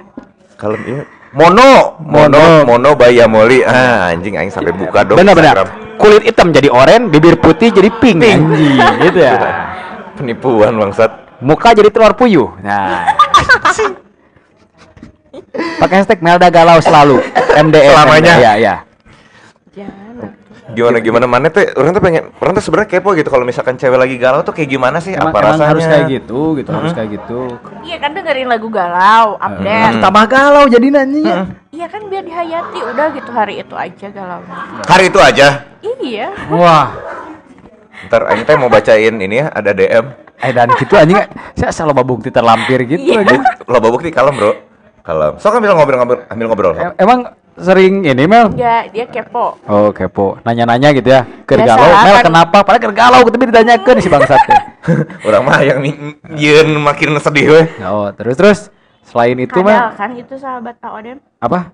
[0.56, 3.64] Kalau iya Mono, mono, mono, baya moli.
[3.64, 5.16] Ah, anjing aing sampai buka dong.
[5.16, 5.64] benar benar
[5.96, 8.40] kulit hitam jadi oranye bibir putih jadi pink, Pink.
[8.42, 9.36] anjing gitu ya
[10.18, 11.08] Penipuan bangsat.
[11.40, 13.02] muka jadi telur puyuh nah
[15.80, 17.18] pakai hashtag Melda Galau selalu
[17.56, 18.34] MDS Selamanya.
[18.36, 18.91] ya ya Jangan.
[20.72, 23.98] Gimana gimana mana tuh orang tuh pengen orang tuh sebenarnya kepo gitu kalau misalkan cewek
[24.00, 25.12] lagi galau tuh kayak gimana sih?
[25.12, 25.68] Emang, apa emang rasanya?
[25.68, 27.40] harus kayak gitu, gitu harus kayak gitu.
[27.84, 30.00] Iya kan dengerin lagu galau, update.
[30.00, 31.36] Tambah galau jadi nanya.
[31.68, 34.40] Iya kan biar dihayati udah gitu hari itu aja galau.
[34.88, 35.48] Hari itu aja.
[35.82, 36.28] Iya.
[36.50, 36.92] Wah,
[38.10, 40.06] Ntar Aing teh mau bacain ini ya, ada DM.
[40.42, 41.22] eh dan gitu anjing
[41.54, 43.22] saya selalu bukti terlampir gitu Iya.
[43.22, 43.42] anjing.
[43.70, 44.52] Lo bukti kalem bro.
[45.02, 45.38] Kalem.
[45.38, 46.74] So ambil ngobrol-ngobrol, ambil ngobrol.
[46.78, 48.48] Em- Emang sering ini Mel?
[48.48, 49.60] Enggak, dia kepo.
[49.62, 51.22] Oh kepo, nanya-nanya gitu ya.
[51.42, 52.56] Ker Biasa, galau, Mel kan- kenapa?
[52.60, 54.60] Padahal ker galau, tapi ditanyakan si bangsat teh.
[55.26, 55.98] Orang mah yang mi-
[56.34, 57.66] yeun makin sedih weh.
[57.82, 58.58] Oh terus terus
[59.02, 61.18] selain itu Kadal Mel kan itu sahabat Pak Odem.
[61.38, 61.70] apa?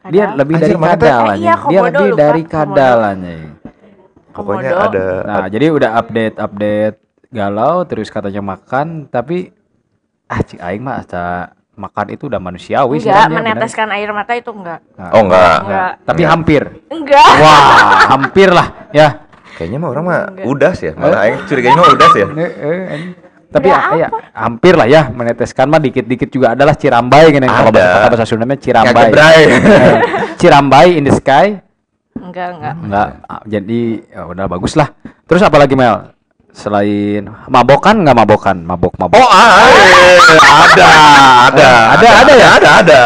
[0.00, 0.10] Kadal.
[0.10, 0.96] Dia lebih Anjir, dari mana teh?
[1.04, 2.54] kadal Eh, iya, Dia lebih lupa, dari komodo.
[2.54, 3.44] kadal anjing.
[4.30, 6.96] Pokoknya ada Nah, jadi udah update-update
[7.28, 9.52] galau terus katanya makan tapi
[10.26, 13.54] ah cik aing mah asa makan itu udah manusiawi sih Enggak, kan, ya, bener.
[13.56, 14.80] meneteskan air mata itu enggak.
[15.00, 15.56] Nah, Oh enggak.
[15.64, 15.90] Enggak.
[16.04, 16.62] Tapi hampir.
[16.92, 17.30] Enggak.
[17.40, 17.60] Wah,
[18.12, 19.08] hampir lah ya.
[19.56, 20.44] Kayaknya mah orang mah Enggak.
[20.44, 20.92] udas ya.
[20.94, 22.26] Malah aing curiganya mah ya.
[22.28, 23.12] Eh, eh, anjing.
[23.50, 27.50] Tapi Enggak ya, ya, hampir lah ya meneteskan mah dikit-dikit juga adalah cirambai kan yang
[27.50, 28.94] kalau bahasa kata bahasa Sundanya cirambai.
[28.94, 29.40] Kayak gebrai.
[29.42, 29.94] Eh,
[30.38, 31.58] cirambai in the sky.
[32.14, 32.74] Enggak, enggak.
[32.78, 34.92] Enggak, ah, jadi ya udah bagus lah.
[35.26, 36.14] Terus apa lagi Mel?
[36.50, 38.56] Selain mabokan nggak mabokan?
[38.66, 39.22] Mabok mabok.
[39.22, 40.88] Oh, ah, eh, ada,
[41.46, 42.48] ada, Ada, ada ya?
[42.58, 43.00] ada, ada.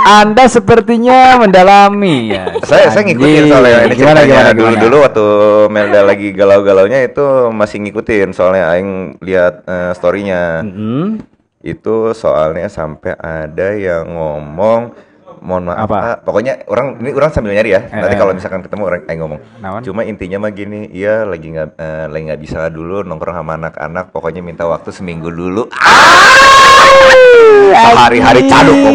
[0.00, 2.50] Anda sepertinya mendalami ya.
[2.66, 5.26] Saya saya ngikutin soalnya ini gimana gimana dulu dulu waktu
[5.70, 10.66] Melda lagi galau-galaunya itu masih ngikutin soalnya aing lihat eh, storynya.
[10.66, 11.22] Mm-mm.
[11.60, 14.96] Itu soalnya sampai ada yang ngomong
[15.40, 15.96] mohon maaf Apa?
[15.98, 18.20] ah, pokoknya orang ini orang sambil nyari ya Eh, nanti eh.
[18.20, 19.80] kalau misalkan ketemu orang aing ngomong Naon?
[19.80, 24.12] cuma intinya mah gini iya lagi nggak eh, lagi nggak bisa dulu nongkrong sama anak-anak
[24.12, 25.66] pokoknya minta waktu seminggu dulu
[27.74, 28.92] hari-hari caduk kok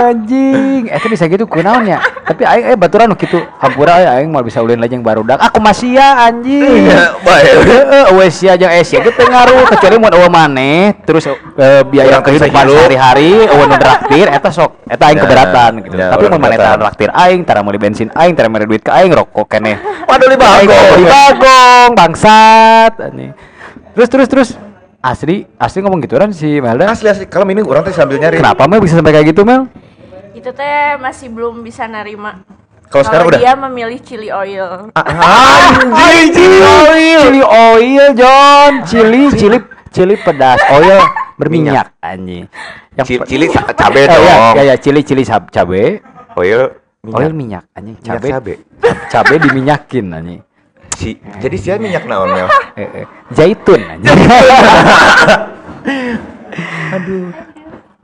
[0.00, 1.98] Anjing, eh bisa gitu kunaon ya.
[2.24, 3.38] Tapi aing eh baturan gitu.
[3.58, 5.38] Hampura aya aing mau bisa ulin lagi yang baru dak.
[5.40, 6.88] Aku masih ya anjing.
[6.90, 12.18] Iya, wes ya jeung es ya teu ngaruh kecuali mun eueuh maneh terus eh, biaya
[12.20, 15.94] kehidupan sehari-hari eueuh nu traktir eta sok eta aing Ya, keberatan gitu.
[15.94, 16.76] ya, Tapi mun maneh keberatan.
[16.78, 19.76] tara traktir aing, tara meuli bensin aing, tara meuli duit ke aing rokok keneh.
[20.08, 20.96] Waduh li Aing bagong.
[20.96, 23.30] di bagong bangsat anjing.
[23.94, 24.48] Terus terus terus
[25.00, 26.92] asli asli ngomong gitu kan si Melda.
[26.92, 29.64] asli asli kalau ini orang tuh sambil nyari Kenapa Mel bisa sampai kayak gitu Mel?
[30.36, 32.44] Itu teh masih belum bisa nerima.
[32.90, 33.38] Kalau sekarang udah?
[33.38, 34.90] dia memilih chili oil.
[34.92, 39.58] anjing Chili oil, chili oil, John, chili, chili,
[39.94, 40.98] chili pedas, oil
[41.38, 42.50] berminyak, anjing.
[42.98, 43.46] Yang cili
[43.78, 44.54] cabe Eh, ya, dong.
[44.58, 46.02] Ya, ya, chili, chili sab- cabe,
[46.34, 47.96] oil minyak oil minyak, anjing.
[48.02, 48.58] Cabe.
[49.06, 50.40] cabe diminyakin, anjing.
[51.00, 52.48] Si jadi sih minyak naon Mel?
[52.80, 54.08] Eh, eh, Zaitun, anjing.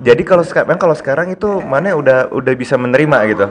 [0.07, 3.47] jadi kalau sekarang kalau sekarang itu mana udah udah bisa menerima gitu?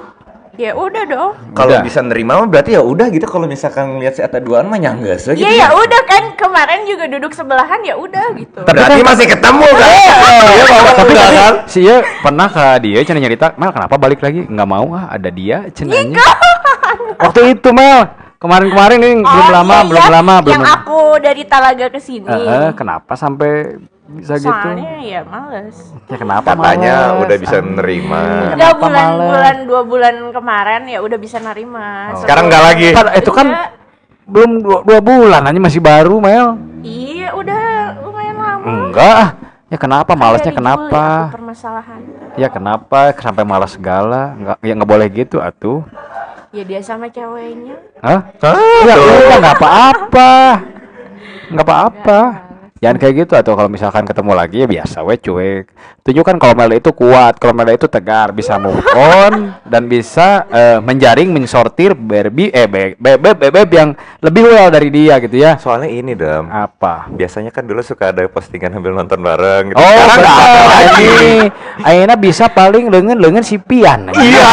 [0.56, 1.32] Ya udah dong.
[1.52, 3.28] kalau bisa nerima mah berarti ya udah gitu.
[3.28, 5.76] Kalau misalkan lihat si Ata duaan mah nyanggas gitu Iya ya.
[5.76, 6.24] udah kan.
[6.40, 8.60] Kemarin juga duduk sebelahan ya udah gitu.
[8.64, 9.92] berarti masih ketemu kan?
[9.92, 11.54] Iya mau Tapi kan?
[11.68, 14.48] si Iya pernah ke dia cina nyerita, Mel kenapa balik lagi?
[14.48, 16.16] Nggak mau ah, ada dia anjing.
[17.20, 20.14] Waktu itu Mel, kemarin-kemarin ini belum Oh, lama, iya, belum iya.
[20.14, 20.78] lama, belum Yang lama.
[20.78, 22.28] aku dari Talaga ke sini.
[22.28, 23.52] Eh, eh, kenapa sampai
[24.08, 24.54] bisa gitu?
[24.54, 25.78] Soalnya ya males.
[26.06, 27.22] Ya kenapa katanya males?
[27.26, 32.14] udah bisa menerima Kenapa Enggak bulan-bulan dua bulan kemarin ya udah bisa nerima.
[32.14, 32.22] Oh.
[32.22, 33.66] sekarang nggak lagi Kan, itu kan Iya.
[34.26, 36.48] belum dua, dua bulan aja masih baru Mel.
[36.82, 37.62] Iya udah
[38.00, 38.64] lumayan lama.
[38.64, 39.16] Enggak.
[39.16, 39.30] ah.
[39.66, 41.04] Ya kenapa dibully kenapa?
[41.26, 42.00] aku permasalahan.
[42.38, 44.38] Ya kenapa sampai malas segala?
[44.38, 45.82] Enggak ya nggak boleh gitu atuh.
[46.56, 47.76] Ya dia sama ceweknya.
[48.00, 48.32] Hah?
[48.40, 48.56] Hah,
[48.88, 50.32] Ya udah nggak apa-apa.
[51.52, 52.20] Nggak apa-apa.
[52.76, 55.68] Jangan kayak gitu atau kalau misalkan ketemu lagi ya biasa we cuek.
[56.02, 60.78] Tunjukkan kalau Melda itu kuat, kalau Melda itu tegar, bisa move on dan bisa eh,
[60.80, 63.90] menjaring, mensortir Barbie eh bebek bebek bebek yang
[64.20, 65.58] lebih well dari dia gitu ya.
[65.58, 67.10] soalnya ini dam Apa?
[67.10, 71.04] biasanya kan dulu suka ada postingan sambil nonton bareng gitu Oh, sekarang nggak ada lagi
[71.06, 71.34] ini.
[71.82, 74.14] Ayeuna bisa paling lengan lengan si Pian.
[74.14, 74.50] iya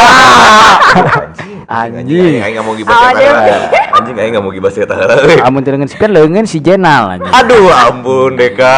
[1.73, 1.97] Anjing.
[1.99, 3.57] anjing aing nggak mau gibah Oh, cerita dia- heula.
[3.93, 5.39] anjing aing nggak mau gibah cerita heula, euy.
[5.41, 7.33] Amun teu si Pian lengan si Jenal anjing.
[7.33, 8.77] aduh ampun Deka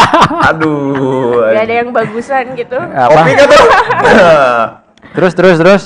[0.52, 2.76] aduh Gak ada yang bagusan gitu.
[2.76, 3.08] Apa?
[3.10, 3.46] kopi tuh
[5.16, 5.84] Terus terus terus.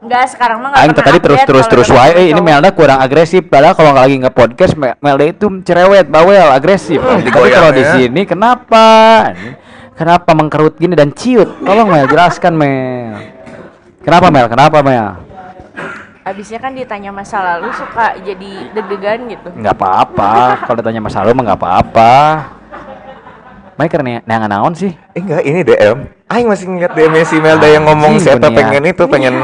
[0.00, 3.44] Enggak sekarang mah enggak Aing tadi terus terus terus wae eh, ini Melda kurang agresif
[3.46, 7.68] padahal kalau nggak lagi nge podcast Me- Melda itu cerewet bawel agresif Hmm, tapi kalau
[7.70, 7.92] di ya.
[7.94, 8.84] sini kenapa
[9.92, 13.12] kenapa mengkerut gini dan ciut tolong Mel jelaskan Mel
[14.00, 15.20] kenapa Mel kenapa Mel
[16.30, 19.50] Abisnya kan ditanya masa lalu suka jadi deg-degan gitu.
[19.50, 20.32] nggak apa-apa
[20.70, 22.12] kalau ditanya masa lalu mah nggak apa-apa
[23.74, 24.92] Mereka nih neangan naon sih?
[25.16, 25.98] Eh enggak, ini DM.
[26.28, 28.58] Aing masih ngeliat DM si Melda yang ngomong Anjing, saya berniat.
[28.60, 29.34] pengen itu, pengen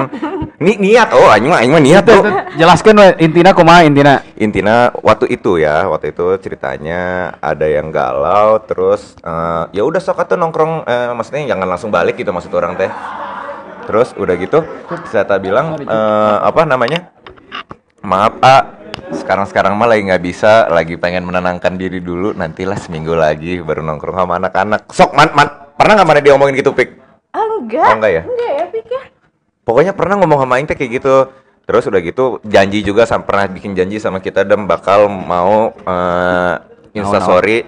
[0.61, 1.09] ni niat.
[1.17, 2.21] Oh, aing mah aing mah niat tuh.
[2.61, 4.21] Jelaskan we intina kumaha intina.
[4.37, 10.21] Intinya waktu itu ya, waktu itu ceritanya ada yang galau terus eh, ya udah sok
[10.21, 12.93] atuh nongkrong eh, maksudnya jangan langsung balik gitu maksud orang teh.
[13.87, 14.67] Terus udah gitu
[15.09, 17.15] saya bilang eh, apa namanya?
[18.03, 18.57] Maaf, A.
[19.07, 22.35] Sekarang-sekarang mah lagi nggak bisa, lagi pengen menenangkan diri dulu.
[22.35, 24.91] Nantilah seminggu lagi baru nongkrong sama anak-anak.
[24.91, 25.49] Sok, man, man.
[25.79, 26.91] Pernah nggak mana dia ngomongin gitu, Pik?
[27.35, 27.87] Ah, enggak.
[27.87, 28.23] Oh, enggak ya?
[28.27, 29.03] Enggak ya, Pik ya.
[29.67, 31.17] Pokoknya pernah ngomong sama Aing teh kayak gitu.
[31.67, 36.55] Terus udah gitu janji juga sama pernah bikin janji sama kita dan bakal mau eh
[36.95, 37.67] instastory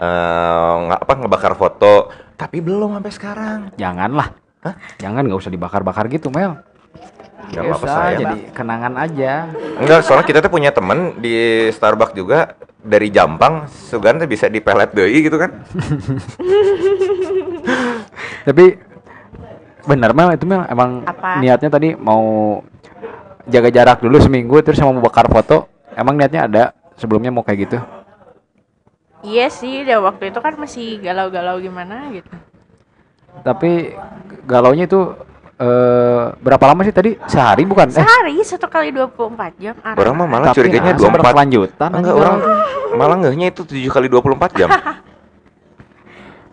[0.00, 2.08] eh nggak apa ngebakar foto.
[2.40, 3.58] Tapi belum sampai sekarang.
[3.76, 4.32] Janganlah.
[4.62, 4.74] Hah?
[4.98, 6.58] Jangan nggak usah dibakar-bakar gitu, Mel.
[7.48, 8.16] Gak apa-apa saya.
[8.20, 9.32] jadi kenangan aja.
[9.80, 14.92] Enggak, soalnya kita tuh punya temen di Starbucks juga dari Jampang, Sugan tuh bisa dipelet
[14.92, 15.56] deui gitu kan.
[18.48, 18.64] Tapi
[19.88, 21.40] bener Mel itu Mel emang Apa?
[21.40, 22.60] niatnya tadi mau
[23.48, 25.68] jaga jarak dulu seminggu terus mau bakar foto.
[25.96, 26.64] Emang niatnya ada
[27.00, 27.78] sebelumnya mau kayak gitu.
[29.18, 32.30] Iya sih, dia waktu itu kan masih galau-galau gimana gitu.
[33.38, 33.94] Tapi
[34.44, 35.00] galaunya itu
[35.58, 37.18] eh berapa lama sih tadi?
[37.26, 37.88] Sehari bukan?
[37.88, 39.74] Eh, Sehari satu kali 24 jam.
[39.80, 39.96] arah.
[39.96, 42.36] Orang mah malah Tapi curiganya langsung 24 berkelanjutan Enggak, orang
[42.94, 44.68] malah ngehnya itu 7 kali 24 jam.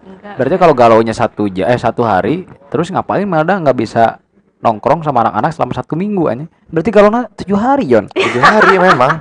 [0.03, 0.35] Enggak.
[0.35, 4.17] Berarti kalau galaunya satu ja eh satu hari, terus ngapain Melda nggak bisa
[4.57, 6.45] nongkrong sama anak-anak selama satu minggu aja?
[6.65, 8.09] Berarti galaunya tujuh hari, Jon.
[8.09, 9.13] 7 hari memang.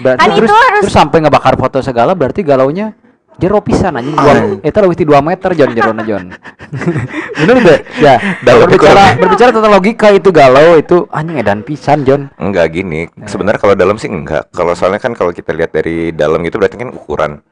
[0.00, 2.96] Berarti Kan terus, itu harus- terus sampai ngebakar foto segala berarti galaunya
[3.34, 6.24] jero pisan anjing dua eta lebih ti 2 meter Jon jerona Jon.
[7.42, 7.80] Bener deh.
[7.98, 8.14] Ya,
[8.46, 12.30] Dalam berbicara berbicara tentang logika itu galau itu anjing edan pisan Jon.
[12.38, 13.10] Enggak gini.
[13.26, 14.50] Sebenarnya kalau dalam sih enggak.
[14.54, 17.42] Kalau soalnya kan kalau kita lihat dari dalam gitu berarti kan ukuran.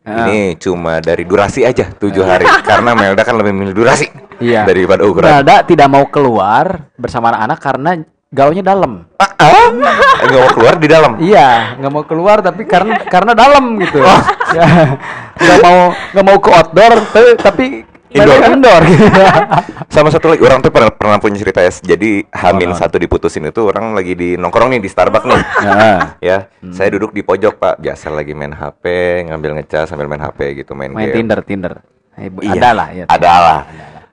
[0.00, 0.24] Ah.
[0.24, 2.48] Ini cuma dari durasi aja 7 hari.
[2.68, 4.08] Karena Melda kan lebih milih durasi
[4.40, 4.64] Iya.
[4.64, 5.28] daripada ukuran.
[5.28, 7.90] Melda tidak mau keluar bersama anak-anak karena
[8.30, 9.10] galaunya dalam.
[9.18, 9.66] Ah, ah.
[10.22, 11.12] Nggak mau keluar di dalam.
[11.18, 13.98] Iya, nggak mau keluar tapi karena karena dalam gitu.
[13.98, 14.20] Oh.
[14.54, 14.94] Ya,
[15.34, 15.78] nggak mau
[16.14, 17.66] nggak mau ke outdoor tapi, tapi
[18.10, 18.42] Indoor.
[18.44, 18.82] indoor.
[18.86, 19.06] gitu.
[19.94, 21.70] Sama satu lagi orang tuh pernah pernah punya cerita ya.
[21.70, 22.78] Jadi Hamin Oh.
[22.78, 25.42] satu diputusin itu orang lagi di nongkrong nih di Starbucks nih.
[25.62, 26.74] Nah, ya, Hmm.
[26.74, 28.82] saya duduk di pojok pak, biasa lagi main HP,
[29.26, 31.22] ngambil ngecas sambil main HP gitu, main, main game.
[31.22, 31.74] Tinder, Tinder.
[32.14, 33.04] Eh, Iya, Ada lah ya.
[33.06, 33.58] Ada lah.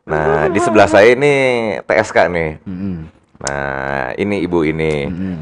[0.06, 1.34] Nah, di sebelah saya ini
[1.82, 2.50] TSK nih.
[2.64, 2.96] Mm-mm,
[3.38, 5.38] Nah, ini ibu ini mm-mm.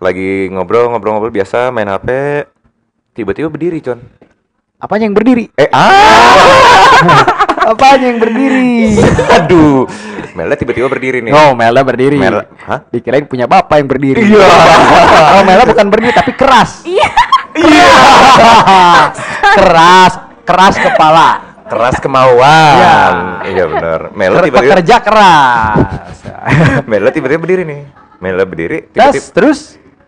[0.00, 2.08] lagi ngobrol-ngobrol-ngobrol biasa main HP,
[3.12, 4.00] tiba-tiba berdiri, Con.
[4.80, 5.44] Apanya yang berdiri?
[5.56, 6.40] Eh, ah,
[7.72, 8.96] Apanya yang berdiri?
[9.32, 9.88] aduh,
[10.36, 11.32] Melda tiba-tiba berdiri nih.
[11.32, 12.16] Oh, Mela berdiri.
[12.18, 12.84] Mela- Hah?
[12.90, 14.20] Dikirain punya bapak yang berdiri.
[14.24, 14.44] Iya.
[15.38, 16.84] oh, Mela bukan berdiri tapi keras.
[16.84, 17.08] Iya.
[19.54, 21.53] keras, keras kepala.
[21.64, 22.74] Keras kemauan.
[22.76, 22.96] Iya.
[23.46, 24.00] Iya benar.
[24.10, 26.16] Melda Ker- tiba-tiba Pekerja keras.
[26.90, 27.82] Melda tiba-tiba berdiri nih.
[28.16, 29.58] Melda berdiri, Gas, tiba-tiba terus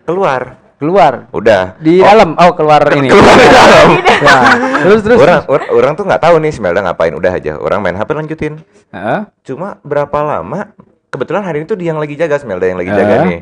[0.03, 0.41] keluar.
[0.77, 1.73] keluar Udah.
[1.77, 2.33] di Oh, dalam.
[2.33, 3.09] Oh, keluar ini.
[3.09, 3.87] Keluar di dalam.
[4.17, 4.37] Ya,
[4.81, 5.17] terus terus.
[5.17, 7.13] Orang, or- orang tuh nggak tahu nih si Melda ngapain.
[7.13, 7.53] Udah aja.
[7.55, 8.53] Orang main HP lanjutin.
[8.89, 9.19] Heeh.
[9.43, 10.73] Cuma berapa lama?
[11.07, 12.95] Kebetulan hari itu dia yang lagi jaga, Smelda yang lagi Eh.
[12.95, 13.41] jaga nih.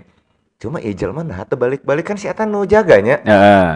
[0.56, 3.20] Cuma Ijel mana tuh balik-balik kan si Eta nu jaganya.
[3.22, 3.72] Heeh.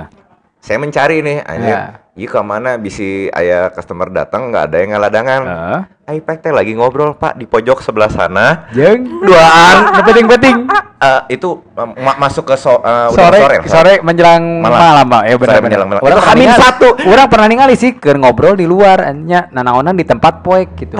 [0.59, 1.71] Saya mencari nih, anjir.
[1.71, 1.83] Ya.
[2.11, 5.41] Iya ke mana bisi ayah customer datang nggak ada yang ngaladangan.
[5.41, 5.79] Heeh.
[6.09, 8.67] Aipek teh lagi ngobrol Pak di pojok sebelah sana.
[8.69, 10.67] Jeng Duaan beting-beting.
[10.99, 14.79] Eh, itu eh, ma- masuk ke so, eh, udah sore sore, sore, menjelang Malam.
[14.83, 15.23] malam, Pak.
[15.23, 16.01] Ya benar Sore menjelang malam.
[16.03, 16.87] Orang Itu ningali- satu.
[17.07, 20.99] Orang pernah ningali sih keur ngobrol di luar nya nanaonan di tempat poek gitu.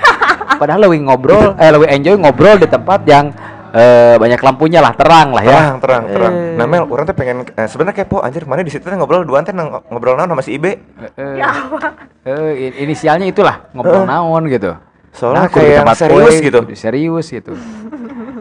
[0.60, 3.28] Padahal lebih ngobrol eh lebih enjoy ngobrol di tempat yang
[3.76, 5.52] eh, banyak lampunya lah, terang lah ya.
[5.52, 6.32] Terang, terang, terang.
[6.32, 6.56] Eh.
[6.56, 9.44] Nah, Mel, orang tuh pengen eh, sebenarnya kepo anjir, mana di situ teh ngobrol duaan
[9.44, 10.80] teh nang- ngobrol naon sama si Ibe.
[11.14, 11.36] Eh,
[12.24, 14.72] eh, in- inisialnya itulah ngobrol naon gitu.
[15.16, 16.60] Soalnya kudu kayak yang serius poek, gitu.
[16.60, 17.52] kudu Serius gitu.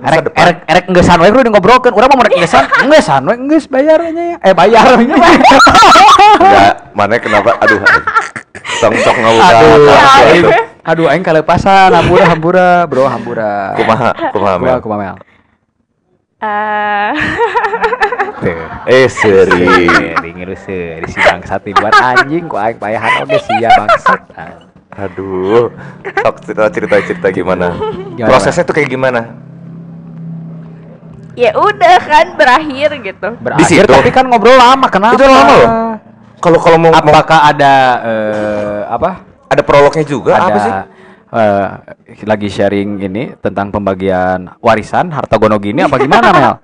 [0.05, 1.93] Erek erek erek ngeusan we kudu ngobrolkeun.
[1.95, 4.37] Urang mah merek ngeusan, ngeusan we geus bayarnya ya.
[4.43, 4.83] Eh bayar.
[6.35, 7.55] Enggak, mana kenapa?
[7.63, 7.79] Aduh.
[8.83, 9.55] Tong sok ngabuka.
[9.55, 10.49] Aduh, kartu aing, itu.
[10.85, 13.73] Aduh, aing kalepasan, hambura, hambura, bro, hambura.
[13.73, 14.77] Kumaha, kumaha, Mel.
[14.77, 15.17] Kumaha, kumaha, Mel.
[16.45, 17.11] Eh,
[18.37, 18.65] Tuh.
[18.85, 19.89] Eh, seri.
[19.89, 24.21] Seri ngerus seri si bangsat buat anjing ku aing payahan oge sia bangsat.
[24.93, 25.73] Aduh.
[26.21, 27.73] Sok cerita cerita cerita gimana?
[28.13, 28.29] Gimana?
[28.29, 29.21] Prosesnya tuh kayak gimana?
[31.35, 33.29] ya udah kan berakhir gitu.
[33.43, 33.91] Berakhir situ?
[33.91, 35.19] tapi kan ngobrol lama, kenapa?
[35.19, 35.69] Itu lama loh.
[36.39, 37.73] Kalau kalau mau, mau Apakah ada
[38.07, 39.34] eh, apa?
[39.49, 40.73] Ada prolognya juga ada apa sih?
[41.35, 41.67] eh,
[42.25, 46.53] lagi sharing ini tentang pembagian warisan harta gono gini apa gimana Mel?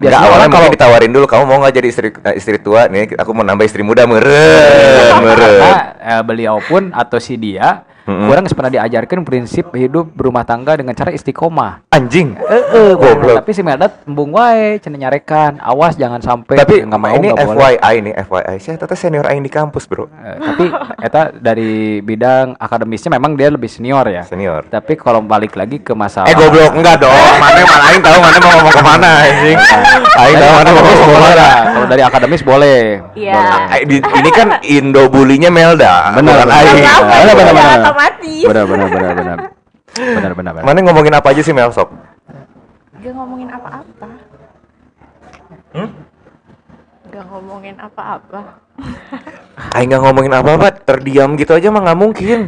[0.00, 3.20] Biasanya orang kalau ditawarin dulu, kamu mau nggak jadi istri eh, istri tua nih?
[3.20, 5.36] Aku mau nambah istri muda meren, meren.
[5.36, 8.26] karena eh, beliau pun atau si dia Mm-mm.
[8.26, 11.86] kurang pernah diajarkan prinsip hidup berumah tangga dengan cara istiqomah.
[11.94, 12.34] Anjing.
[12.34, 13.38] Eh, Goblok.
[13.38, 15.62] tapi si Melda embung wae cenah nyarekan.
[15.62, 17.30] Awas jangan sampai Tapi nggak mau ini.
[17.30, 18.56] FYI nih, FYI.
[18.58, 20.10] Saya teteh senior aing di kampus, Bro.
[20.10, 20.64] Eh, tapi
[21.06, 24.26] eta dari bidang akademisnya memang dia lebih senior ya.
[24.26, 24.66] Senior.
[24.66, 27.14] Tapi kalau balik lagi ke masalah Eh goblok enggak dong.
[27.14, 29.58] Mana mana aing tahu mana mau ngomong ke mana anjing.
[30.18, 31.34] Aing Dari tahu mana mau ngomong boleh ke mana.
[31.38, 31.54] lah.
[31.70, 32.80] Kalau dari akademis boleh.
[33.14, 33.42] Iya.
[33.78, 36.14] Eh, ini kan Indo bulinya Melda.
[36.18, 36.58] Benar, benar.
[36.58, 36.82] aing.
[36.82, 38.86] Benar, itu benar, benar.
[38.88, 38.88] otomatis.
[38.88, 39.38] Benar benar benar benar.
[39.90, 40.64] Benar benar benar.
[40.64, 41.88] Mana ngomongin apa aja sih Mel sok?
[43.00, 44.08] Gak ngomongin apa-apa.
[45.72, 45.90] Hmm?
[47.10, 48.40] Gak ngomongin apa-apa.
[49.76, 52.40] Aing nggak ngomongin apa-apa, terdiam gitu aja mah nggak mungkin.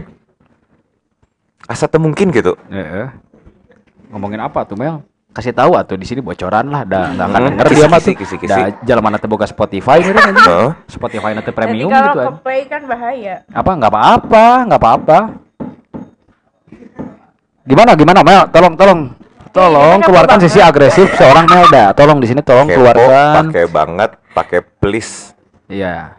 [1.68, 2.56] Asa mungkin gitu.
[2.72, 3.08] Heeh.
[4.12, 5.04] Ngomongin apa tuh Mel?
[5.32, 8.12] Kasih tahu atuh di sini bocoran lah, dah nggak akan Hmm, denger dia mah tuh.
[8.12, 8.52] kisi, kisi.
[8.52, 10.28] Dah jalan mana teu boga Spotify gitu kan.
[10.30, 10.68] Heeh.
[10.86, 12.26] Spotify nanti premium kalau gitu kan.
[12.28, 13.34] ke play kan bahaya.
[13.48, 15.18] Apa nggak apa-apa, nggak apa-apa.
[17.64, 18.44] Gimana gimana Mel?
[18.50, 19.00] Tolong tolong
[19.48, 21.96] tolong Gimana, keluarkan sisi agresif seorang Melda.
[21.96, 23.48] Tolong di sini tolong Kepo, keluarkan.
[23.48, 25.32] pakai banget, pakai please.
[25.64, 26.12] Iya.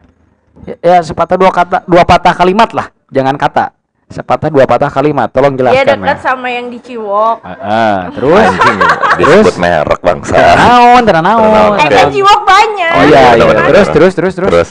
[0.63, 2.89] Ya, ya sepatah dua kata, dua patah kalimat lah.
[3.10, 3.78] Jangan kata.
[4.13, 5.26] Sepatah dua patah kalimat.
[5.28, 5.97] Tolong Dia jelaskan.
[5.97, 6.21] dekat Mel.
[6.21, 7.41] sama yang di Ciwok.
[7.41, 8.80] Heeh, terus Anjing,
[9.19, 10.38] disebut merek bangsa.
[10.54, 11.73] Naon, tenan naon.
[11.76, 12.91] Eh kan Ciwok banyak.
[12.93, 13.45] Oh iya, Benar, iya.
[13.49, 14.49] benar, Terus, terus, terus, terus.
[14.52, 14.69] Terus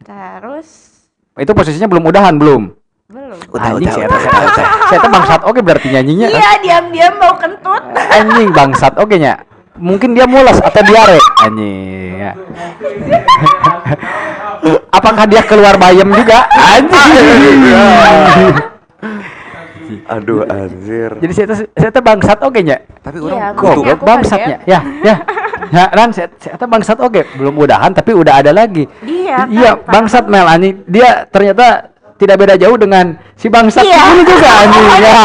[0.00, 0.68] Terus
[1.34, 2.62] Itu posisinya belum udahan belum?
[3.08, 3.38] belum.
[3.52, 6.30] Anjing, saya saya saya saya bangsat oke berarti nyanyinya.
[6.30, 7.82] Iya, diam-diam mau kentut.
[7.90, 9.40] Anjing bangsat oke nya.
[9.74, 11.18] Mungkin dia mulas atau diare.
[11.40, 12.20] Anjing.
[12.20, 12.32] ya.
[14.90, 16.44] Apakah dia keluar bayam juga?
[16.52, 17.60] Anjing.
[20.06, 21.10] aduh anjir.
[21.18, 22.78] Jadi saya saya teh bangsat oke nya.
[23.02, 24.56] Tapi Iya, orang makanya Goblok aku bangsatnya.
[24.66, 25.16] Ya, ya.
[25.70, 27.20] Ya, Ran, saya, saya teh bangsat oke.
[27.38, 28.86] Belum udahan tapi udah ada lagi.
[29.02, 29.90] Iya, kan, Iya, Pak.
[29.90, 30.76] bangsat Mel anjing.
[30.86, 34.12] Dia ternyata tidak beda jauh dengan si bangsat Iya.
[34.12, 34.84] ini juga anjing.
[35.00, 35.24] Ya.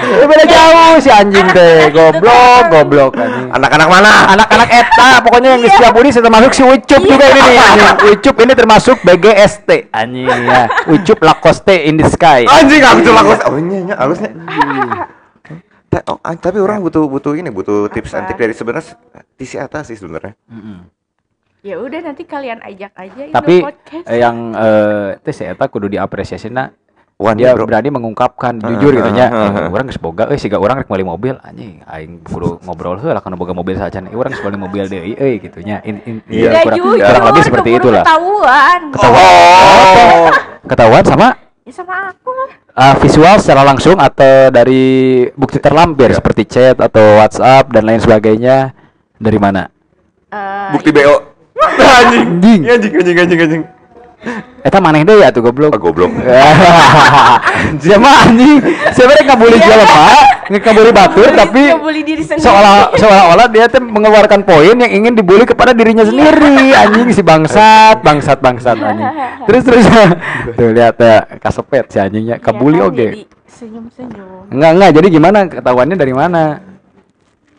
[0.00, 1.92] Tidak beda jauh si anjing teh.
[1.92, 3.52] itu Goblok, goblok anjing.
[3.52, 4.10] Anak-anak mana?
[4.32, 5.76] Anak-anak eta pokoknya yang di Iya.
[5.76, 7.88] setiap saya termasuk si Ucup juga ini nih anjing.
[8.16, 10.64] Ucup ini termasuk BGST anjing ya.
[10.88, 12.48] Ucup Lacoste in the sky.
[12.48, 13.38] Anjing aku tuh lakus.
[13.44, 13.94] Oh iya, iya,
[16.08, 18.96] oh, ah, tapi orang butuh butuh ini butuh tips and trik dari sebenarnya
[19.36, 20.32] tisi atas sih sebenarnya.
[21.62, 24.04] Ya udah nanti kalian ajak aja Tapi podcast.
[24.04, 26.74] eh, yang eh teh si eta kudu diapresiasi na
[27.14, 27.70] Wan, dia bro.
[27.70, 29.62] berani mengungkapkan Heeh, jujur gitu nya heeh, heeh.
[29.62, 33.22] Eh, orang geus boga euy siga urang rek meuli mobil anjing aing kudu ngobrol heula
[33.22, 36.18] kana boga mobil sacan eh urang geus meuli mobil deui euy gitu nya In- in-
[36.26, 36.50] Iya.
[36.50, 38.80] ya, kurang, jujur, kurang lebih seperti itulah Ketahuan.
[38.92, 40.26] Oh.
[40.66, 41.28] ketahuan sama
[41.62, 42.50] Ya sama aku lah.
[42.74, 44.82] uh, visual secara langsung atau dari
[45.30, 46.18] bukti terlampir Iya.
[46.18, 48.74] seperti chat atau WhatsApp dan lain sebagainya
[49.14, 49.70] dari mana
[50.26, 51.31] Eh, Bukti BO.
[51.70, 52.26] Anjing.
[52.38, 52.60] Anjing.
[52.64, 53.62] Anjing anjing anjing anjing.
[54.62, 56.10] Eta maneh deui atuh goblok Ah, goblok.
[57.82, 58.62] Dia mah anjing
[58.94, 59.64] sebenarnya ngabuli Iya.
[59.66, 60.06] jelema
[60.52, 62.44] ngabuli batur tapi ngebully diri sendiri.
[62.44, 68.04] seolah seolah-olah dia tuh mengeluarkan poin yang ingin dibully kepada dirinya sendiri anjing si bangsat
[68.04, 69.08] bangsat bangsat anjing
[69.48, 69.84] terus terus
[70.52, 74.52] tuh lihat ya kasepet si anjingnya Iya kabuli kan, oke jadi Senyum-senyum.
[74.52, 76.42] enggak enggak jadi gimana ketahuannya dari mana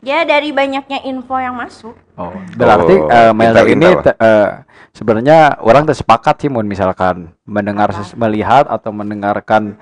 [0.03, 1.95] Ya dari banyaknya info yang masuk.
[2.13, 4.47] oh berarti Oh, eh, Melda ini eh,
[4.91, 9.73] sebenarnya orang tuh sepakat sih mun misalkan mendengar ses- melihat atau mendengarkan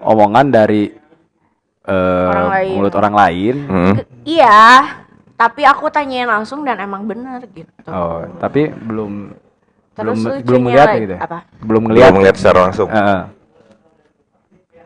[0.00, 0.90] omongan dari
[1.84, 2.72] eh, Orang lain.
[2.74, 3.94] mulut orang lain Hmm.
[3.94, 4.60] Ke- Iya,
[5.36, 7.70] tapi aku tanyain langsung dan emang bener gitu.
[7.86, 9.36] Oh, tapi belum
[9.94, 11.14] Terus belum belum melihat gitu.
[11.14, 11.20] ya?
[11.20, 11.38] apa?
[11.58, 12.12] Belum Lihat ngelihat.
[12.12, 12.88] melihat secara langsung.
[12.88, 13.20] Heeh.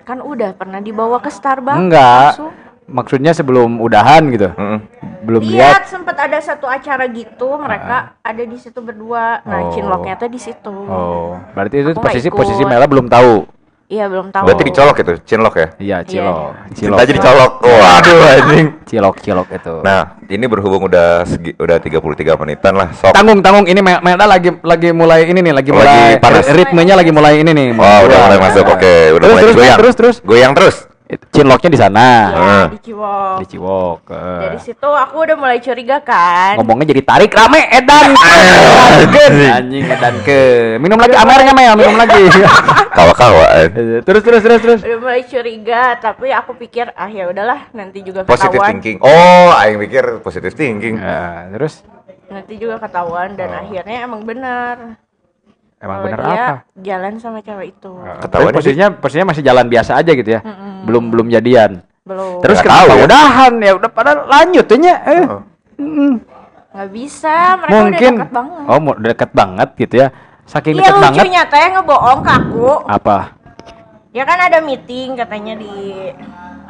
[0.02, 1.78] Kan udah pernah dibawa ke Starbucks.
[1.78, 2.34] enggak.
[2.34, 2.52] langsung.
[2.90, 4.50] Maksudnya sebelum udahan gitu.
[4.50, 4.78] Heeh.
[5.20, 5.82] Belum Lihat lihat.
[5.86, 9.38] sempat ada satu acara gitu, mereka ada di situ berdua.
[9.40, 9.46] Oh.
[9.46, 10.74] Nah, cinloknya tuh di situ.
[10.82, 13.46] Oh, berarti itu Aku posisi posisi Mela belum tahu.
[13.86, 14.46] Iya, belum tahu.
[14.46, 15.66] Berarti dicolok itu, cinlok ya?
[15.76, 16.34] Iya, cilok.
[16.70, 16.94] Cilok.
[16.94, 17.52] Cinta jadi colok.
[17.58, 18.66] Waduh anjing.
[18.86, 19.74] Cilok, cilok itu.
[19.82, 22.94] Nah, ini berhubung udah segi, udah 33 menitan lah.
[22.94, 23.10] Sok.
[23.10, 26.46] tanggung tanggung ini Mel- Melda lagi lagi mulai ini nih, lagi Lagi mulai panas.
[26.46, 27.68] ri- ritmenya lagi mulai ini nih.
[27.74, 28.64] Oh, udah mulai masuk.
[28.64, 29.78] Oke, udah terus, mulai terus, goyang.
[29.78, 30.76] terus terus Goyang terus.
[31.30, 32.06] Cinloknya di sana.
[32.28, 32.64] Heeh.
[32.70, 33.36] di Ciwok.
[33.38, 34.00] Di Ciwok.
[34.08, 34.40] eh.
[34.44, 36.54] Dari situ aku udah mulai curiga kan.
[36.54, 38.14] ngomongnya jadi tarik rame edan
[39.52, 40.38] anjing edan ke
[40.76, 42.22] minum lagi amernya Mel minum lagi
[42.96, 43.70] Kawa-kawa.
[44.00, 48.22] terus terus terus terus Udah mulai curiga, tapi aku pikir ah ya udahlah nanti juga
[48.22, 48.70] Positive ketahuan.
[48.76, 48.96] thinking.
[49.00, 50.96] Oh, aing pikir positive thinking.
[50.96, 51.82] Ya, terus
[52.26, 53.58] Nanti juga ketahuan dan Oh.
[53.60, 54.94] akhirnya emang benar.
[55.80, 57.90] Emang Kalau bener dia apa jalan sama cewek itu.
[58.20, 60.40] Ketahuan posisinya posisinya masih jalan biasa aja gitu ya
[60.80, 62.40] belum belum jadian Belum.
[62.40, 63.04] terus kenapa ya.
[63.04, 65.24] udahan ya udah pada lanjut ya eh
[65.76, 66.12] Heeh.
[66.70, 70.08] nggak bisa mereka Mungkin udah dekat banget Oh, mau deket banget gitu ya.
[70.44, 71.20] Saking iya deket banget.
[71.20, 73.18] lucunya teh ngebohong ke aku Apa?
[74.10, 75.74] ya kan ada meeting katanya di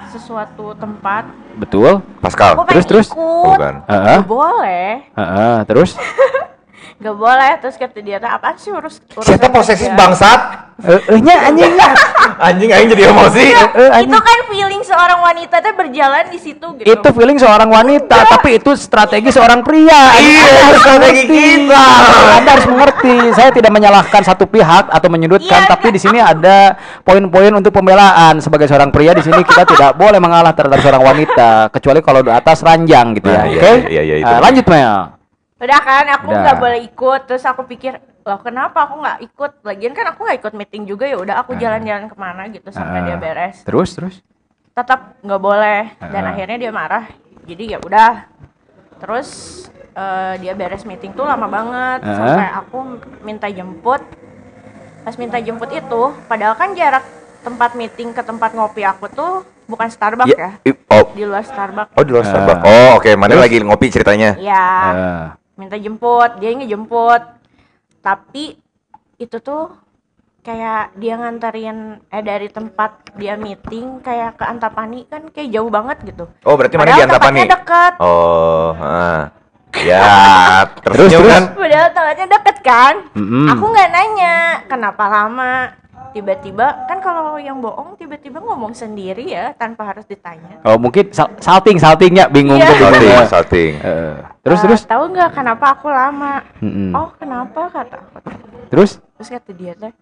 [0.08, 1.24] sesuatu tempat
[1.56, 2.02] Betul?
[2.18, 2.54] Pascal.
[2.54, 3.06] aku terus, terus?
[3.08, 3.74] ikut Bukan.
[3.86, 4.18] Heeh.
[4.18, 5.90] Nggak boleh Heeh, terus?
[6.96, 10.40] nggak boleh terus kata dia teh apaan sih urus urusan Siapa posesif kerja?" bangsat?
[10.80, 11.92] Eh, nya anjing ya.
[12.48, 13.44] Anjing aing jadi emosi.
[13.44, 14.16] Eh, itu anjing.
[14.16, 18.72] kan feeling seorang wanita teh berjalan di situ gitu Itu feeling seorang wanita, tapi itu
[18.74, 20.16] strategi seorang pria.
[20.16, 21.36] Iya, Anda harus strategi mengerti.
[21.36, 21.84] kita.
[22.32, 23.14] Anda harus mengerti.
[23.30, 26.72] Saya tidak menyalahkan satu pihak atau menyudutkan, Iya, tapi di sini ada
[27.04, 31.68] poin-poin untuk pembelaan sebagai seorang pria di sini kita tidak boleh mengalah terhadap seorang wanita
[31.68, 33.36] kecuali kalau di atas ranjang gitu ya.
[33.36, 33.72] Nah, iya, Oke?
[33.86, 35.19] iya, iya, itu Eh, lanjut Mel.
[35.60, 36.40] Udah kan aku Udah.
[36.40, 40.38] nggak boleh ikut terus aku pikir loh kenapa aku nggak ikut lagian kan aku nggak
[40.38, 43.04] ikut meeting juga ya udah aku jalan-jalan ke mana gitu sampai Ah.
[43.04, 44.14] dia beres Terus terus.
[44.70, 46.30] tetap nggak boleh dan Ah.
[46.30, 47.04] akhirnya dia marah
[47.42, 48.24] jadi ya udah
[48.96, 49.28] terus
[49.90, 52.14] eh, dia beres meeting tuh lama banget Ah.
[52.14, 52.78] sampai aku
[53.20, 54.00] minta jemput
[55.00, 57.04] pas minta jemput itu padahal kan jarak
[57.40, 59.32] tempat meeting ke tempat ngopi aku tuh
[59.64, 62.28] bukan Starbucks ya, i- Oh, di luar Starbucks oh di luar Ah.
[62.28, 62.62] Starbucks.
[62.62, 63.42] Oh, oke, mana Terus?
[63.42, 64.30] lagi ngopi ceritanya?
[64.36, 65.24] ya Eh,
[65.60, 67.22] minta jemput dia ngejemput
[68.00, 68.56] tapi
[69.16, 69.76] itu tuh
[70.40, 76.00] kayak dia nganterin eh dari tempat dia meeting kayak ke Antapani kan kayak jauh banget
[76.02, 77.36] gitu Oh, berarti mana di Antapani?
[77.36, 79.28] tempatnya deket Oh, ah.
[79.70, 81.42] Ya, terus Terus, kan?
[81.54, 83.46] Padahal tempatnya deket kan Mm-mm.
[83.52, 84.34] Aku nggak nanya
[84.66, 85.76] kenapa lama
[86.10, 91.30] Tiba-tiba kan kalau yang bohong tiba-tiba ngomong sendiri ya tanpa harus ditanya Oh mungkin sal-
[91.38, 92.66] salting saltingnya bingung Iya.
[92.66, 92.76] tuh.
[92.80, 93.72] Salting, Eh, salting.
[93.78, 94.80] eh, terus "Eh, terus.
[94.84, 96.90] Tahu nggak kenapa aku lama Mm-mm.
[96.92, 98.18] Oh kenapa kata aku
[98.68, 99.94] Terus Terus kata dia teh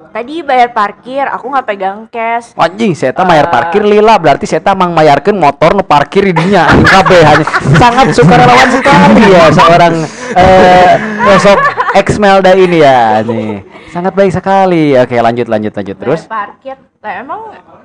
[0.00, 3.20] Tadi bayar parkir aku nggak pegang cash anjing saya Eh.
[3.20, 7.44] mayar parkir lila berarti saya mang mayarkeun motor nu parkir di dinya kabeh hanya
[7.76, 9.94] sangat sukarelawan sekali ya seorang
[10.32, 11.58] eh sosok
[11.94, 13.64] ex Melda ini ya nih.
[13.90, 14.94] Sangat baik sekali.
[14.96, 15.96] Oke lanjut lanjut lanjut.
[15.96, 16.20] Terus?
[16.26, 16.76] Bayar parkir.
[17.00, 17.40] Lah emang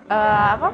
[0.10, 0.70] eh, apa?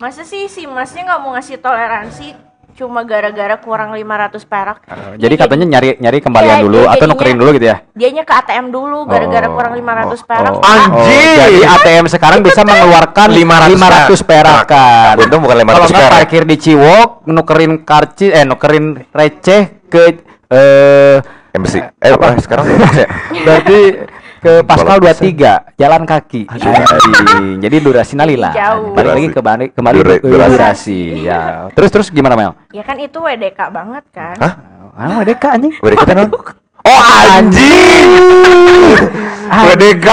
[0.00, 4.78] Masa sih si masnya nggak mau ngasih toleransi Cuma gara-gara kurang 500 perak?
[5.20, 7.76] Jadi Dia katanya nyari nyari kembalian Iya, dulu dia atau jadinya- nukerin dulu gitu ya?
[7.92, 10.52] Dianya ke ATM dulu gara-gara Oh, kurang 500 oh, perak.
[10.56, 11.36] Oh, Anjing.
[11.36, 15.14] jadi ATM sekarang bisa mengeluarkan 500 500 perakan.
[15.20, 16.12] Untung bukan 500 Kalau nggak perak.
[16.16, 19.62] parkir di Ciwok, nukerin karcis eh nukerin receh
[19.92, 21.16] ke eh
[21.52, 21.74] MC.
[22.00, 22.36] Eh, apa?
[22.40, 22.64] Sekarang
[23.46, 23.78] berarti
[24.42, 26.42] ke Pascal Kalau 23 jalan kaki.
[27.62, 28.50] Jadi durasinya lila.
[28.50, 28.90] Jauh.
[28.90, 30.50] Balik lagi ke balik kembali Dura- durasi.
[30.58, 31.00] durasi.
[31.22, 31.70] Ya.
[31.76, 32.52] Terus terus gimana Mel?
[32.74, 34.34] Ya kan itu WDK banget kan.
[34.42, 34.52] Hah?
[34.98, 35.72] Ah, WDK anjing.
[35.78, 36.28] Kita non?
[36.82, 37.00] Oh,
[37.30, 38.98] anjing.
[39.52, 40.08] WDK.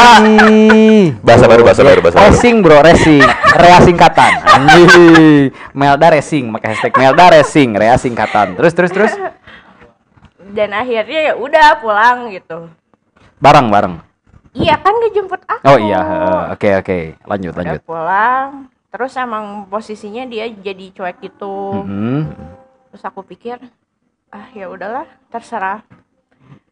[1.26, 2.30] Bahasa baru, bahasa baru, bahasa baru.
[2.30, 3.24] Racing bro, racing.
[3.58, 4.32] Rea singkatan.
[4.46, 5.50] Anjing.
[5.74, 8.54] Melda racing, pakai hashtag Melda racing, rea singkatan.
[8.54, 9.12] Terus terus terus.
[10.50, 12.68] Dan akhirnya ya udah pulang gitu.
[13.38, 13.96] Bareng bareng.
[14.58, 15.64] Iya kan ngejemput aku.
[15.64, 16.02] Oh iya,
[16.50, 16.98] oke oke.
[17.24, 17.82] Lanjut Udah lanjut.
[17.86, 18.50] pulang.
[18.90, 21.86] Terus emang posisinya dia jadi cuek gitu.
[21.86, 22.22] Mhm.
[22.90, 23.62] Terus aku pikir,
[24.34, 25.86] ah ya udahlah, terserah.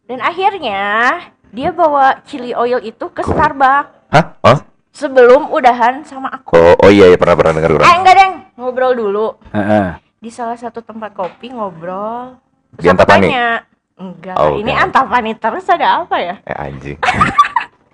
[0.10, 1.22] Dan akhirnya
[1.54, 4.26] dia bawa chili oil itu ke Starbucks Hah?
[4.42, 4.58] Oh?
[4.90, 6.58] sebelum udahan sama aku.
[6.58, 7.98] Oh, oh iya, iya pernah pernah dengar Eh orang.
[8.02, 9.28] enggak deng, ngobrol dulu.
[9.54, 10.02] Heeh.
[10.18, 12.42] Di salah satu tempat kopi ngobrol.
[12.74, 13.28] Di aku Antapani?
[13.28, 13.48] tanya,
[13.96, 14.84] enggak, Oh, ini enggak.
[14.84, 16.36] Antapani terus ada apa ya?
[16.44, 16.98] Eh anjing.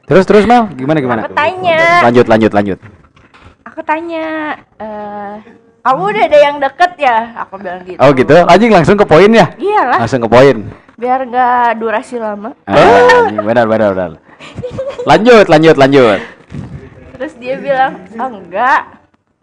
[0.03, 1.21] Terus terus Mel, gimana gimana?
[1.23, 2.79] Aku tanya, Lanjut lanjut lanjut.
[3.63, 5.33] aku tanya, eh
[5.79, 7.17] kamu udah ada yang deket ya?
[7.39, 7.97] Aku bilang gitu.
[7.97, 8.35] Oh gitu.
[8.35, 9.47] Lanjut langsung ke poin ya.
[9.55, 10.57] Iyalah, Langsung ke poin.
[10.93, 12.51] biar nggak durasi lama.
[12.63, 12.75] Ah,
[13.23, 14.11] anjing, benar benar benar.
[15.03, 16.19] Lanjut lanjut lanjut.
[17.15, 18.81] Terus dia bilang, oh, enggak,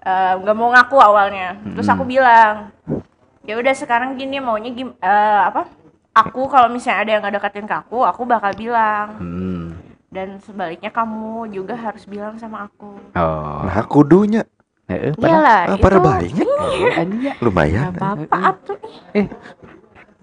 [0.00, 1.60] Eh, nggak mau ngaku awalnya.
[1.72, 2.72] Terus aku bilang,
[3.50, 5.66] ya udah sekarang gini maunya gim eh, apa?
[6.10, 9.18] Aku kalau misalnya ada yang ngedeketin ke aku, aku bakal bilang.
[9.18, 9.66] Hmm.
[10.10, 12.98] Dan sebaliknya kamu juga harus bilang sama aku.
[13.14, 13.62] Oh.
[13.62, 14.42] Nah, kudunya.
[14.90, 16.42] Heeh, Iyalah, Ah, bayinya.
[17.22, 17.32] ya.
[17.38, 17.94] Lumayan.
[17.94, 18.78] nggak apa-apa tuh
[19.14, 19.26] Eh.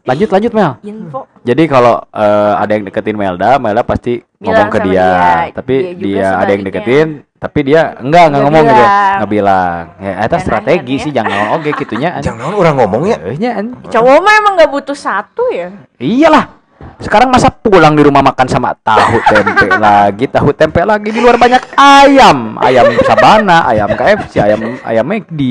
[0.03, 0.71] Lanjut lanjut Mel.
[0.83, 1.23] info.
[1.43, 5.07] Jadi kalau eh, ada yang deketin Melda, Melda pasti ngomong Bilang ke sama dia.
[5.07, 5.55] dia.
[5.55, 7.07] Tapi Dia dia ada yang deketin,
[7.37, 8.85] tapi dia enggak enggak Nggak ngomong gitu.
[8.87, 9.81] Enggak bilang.
[10.01, 12.09] Ya eta Dan strategi sih jangan ngomong oke gitunya.
[12.25, 13.17] Jangan orang ngomong ya.
[13.29, 13.77] Eh, nya, anjing.
[13.93, 15.69] Cowok mah emang nggak butuh satu ya.
[16.01, 16.57] Iyalah.
[16.97, 21.37] Sekarang masa pulang di rumah makan sama tahu tempe lagi, tahu tempe lagi di luar
[21.37, 25.41] banyak ayam, ayam sabana, ayam KFC, ayam ayam McD.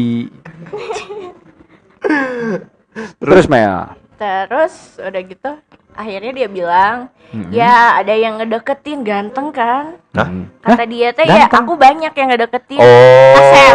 [3.22, 4.05] Terus Mel.
[4.16, 5.50] Terus udah gitu,
[5.92, 6.96] akhirnya dia bilang,
[7.30, 7.52] Mm-mm.
[7.52, 10.00] ya ada yang ngedeketin ganteng kan?
[10.16, 10.24] Hah?
[10.24, 10.48] Hmm.
[10.60, 12.80] Kata dia teh ya aku banyak yang ngedeketin.
[12.80, 13.36] Oh.
[13.36, 13.74] Asep.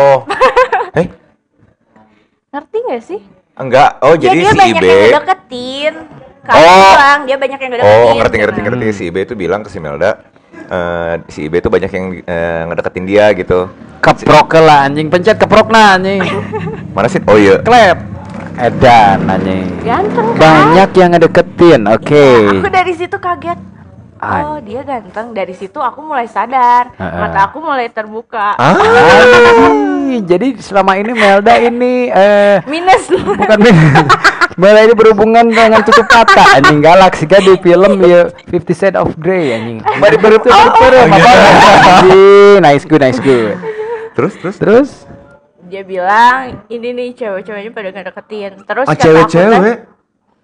[0.91, 1.07] Eh,
[2.51, 3.21] Ngerti gak sih?
[3.55, 4.01] Enggak.
[4.03, 4.89] Oh, Ya, jadi dia si banyak Ibe.
[4.89, 5.93] yang ngedeketin.
[6.41, 6.91] Kalau Oh.
[6.91, 8.01] bilang dia banyak yang ngedeketin.
[8.01, 8.85] Oh, ngerti ngerti ngerti.
[8.91, 10.11] Si Ibe itu bilang ke si Melda
[10.51, 13.69] eh, si Ibe itu banyak yang eh, ngedeketin dia gitu.
[14.01, 16.19] Keprok lah anjing, pencet keprok nah anjing.
[16.97, 17.21] Mana sih?
[17.23, 17.61] Oh iya.
[17.61, 17.97] Klep.
[18.59, 19.67] Edan anjing.
[19.81, 20.39] Ganteng kan?
[20.39, 21.81] Banyak yang ngedeketin.
[21.87, 22.27] Oke.
[22.59, 23.59] Aku dari situ kaget.
[24.21, 24.41] Ay.
[24.45, 25.33] Oh, dia ganteng.
[25.33, 26.93] Dari situ aku mulai sadar.
[26.93, 27.19] Heeh.
[27.19, 28.53] Mata aku mulai terbuka.
[28.53, 33.07] Ah, Ay, jadi selama ini Melda ini eh Minus.
[33.09, 33.59] bukan
[34.59, 39.15] Melda ini berhubungan dengan tutup mata anjing galaksi kan di film ya Fifty Shades of
[39.17, 39.79] Grey anjing.
[39.97, 42.55] Baru baru baru baru anjing.
[42.61, 43.55] Nice good nice good.
[44.11, 44.55] terus terus.
[44.59, 44.89] Terus
[45.71, 48.59] dia bilang, ini nih cewek-ceweknya pada ngedeketin.
[48.61, 49.77] Terus Ah, kan, cewek-cewek.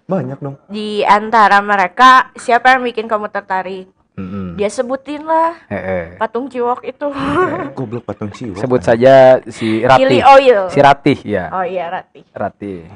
[0.02, 0.56] Banyak dong.
[0.66, 3.92] di antara mereka siapa yang bikin kamu tertarik?
[4.16, 4.56] Mm-mm.
[4.56, 6.04] Dia sebutin lah Eh, eh.
[6.16, 7.06] patung ciwok itu.
[7.76, 8.56] Goblok patung ciwok.
[8.56, 10.22] Sebut saja si Chili Ratih.
[10.26, 10.60] oil.
[10.66, 11.52] Si Ratih ya.
[11.52, 12.24] Oh iya Rati.
[12.32, 12.88] Ratih.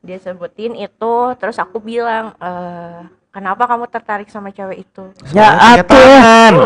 [0.00, 5.04] Dia sebutin itu, terus aku bilang, eh kenapa kamu tertarik sama cewek itu?
[5.30, 5.96] Ya atuh.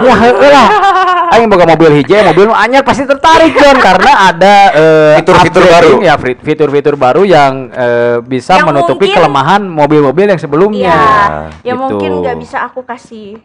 [0.00, 0.68] Ya heueuh lah.
[1.34, 5.92] Aing boga mobil hijau, mobil nu anyar pasti tertarik John karena ada eh, Fitur-fitur baru.
[6.00, 10.94] ya fi- fitur-fitur baru yang eh, bisa Yang menutupi mungkin- kelemahan mobil-mobil yang sebelumnya.
[10.94, 11.10] Iya,
[11.62, 11.80] ya gitu.
[11.80, 13.40] mungkin nggak bisa aku kasih.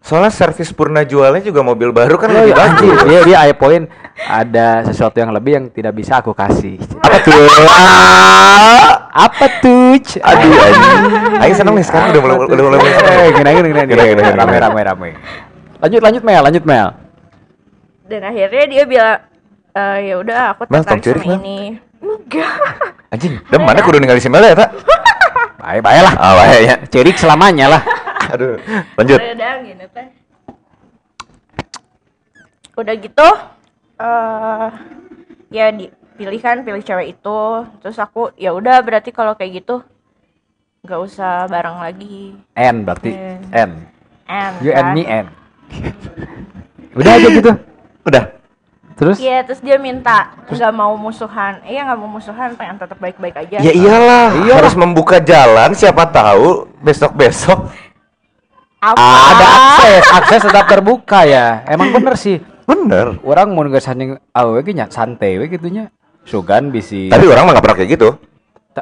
[0.00, 2.96] Soalnya servis purna jualnya juga mobil baru kan Oh, lebih iya, bagus.
[3.04, 3.84] dia dia aya poin
[4.16, 6.80] ada sesuatu yang lebih yang tidak bisa aku kasih.
[6.98, 7.36] Apa tuh?
[9.28, 10.00] Apa tuh?
[10.22, 11.00] Aduh, anjing.
[11.36, 12.78] Aing seneng nih sekarang udah mulai udah mulai.
[12.80, 14.22] Eh, gini gini gini.
[14.32, 15.10] Rame rame rame.
[15.80, 16.88] Lanjut lanjut Mel, lanjut Mel.
[18.08, 19.18] Dan akhirnya dia bilang,
[19.70, 21.38] eh ya udah aku Mel, tertarik sama Mel.
[21.38, 21.58] ini.
[22.00, 22.52] Enggak.
[23.10, 24.70] Anjing, dan mana kudu ninggalin si Melda ya, tak?
[25.60, 26.14] Baik baik lah.
[26.16, 26.74] Ah, bahaya ya.
[26.88, 27.82] Cerik selamanya lah.
[28.30, 28.56] Aduh,
[28.96, 29.18] lanjut.
[29.18, 30.06] Udah gini teh.
[32.78, 33.28] Udah gitu,
[34.00, 34.68] eh
[35.52, 37.40] ya dipilih kan, pilih cewek itu.
[37.84, 39.84] Terus aku, ya udah berarti kalau kayak gitu
[40.80, 42.32] nggak usah bareng lagi.
[42.56, 43.36] N berarti Eh.
[43.52, 43.70] N.
[44.30, 44.94] And You and kan.
[44.96, 45.26] me N.
[46.96, 47.50] Udah aja gitu.
[48.06, 48.24] Udah.
[49.00, 51.60] Terus Iya, terus dia minta nggak mau musuhan.
[51.64, 53.56] Iya nggak mau musuhan, pengen tetap baik-baik aja.
[53.60, 57.68] Ya iyalah, harus membuka jalan siapa tahu besok-besok
[58.80, 58.96] Apa?
[58.96, 61.60] ada akses, akses tetap terbuka ya.
[61.68, 62.40] Emang bener sih.
[62.64, 63.20] bener.
[63.20, 65.92] Orang mau nggak sanding awe nya santai we gitunya.
[66.24, 67.12] Sugan bisi.
[67.12, 68.08] Tapi orang mah gak pernah kayak gitu.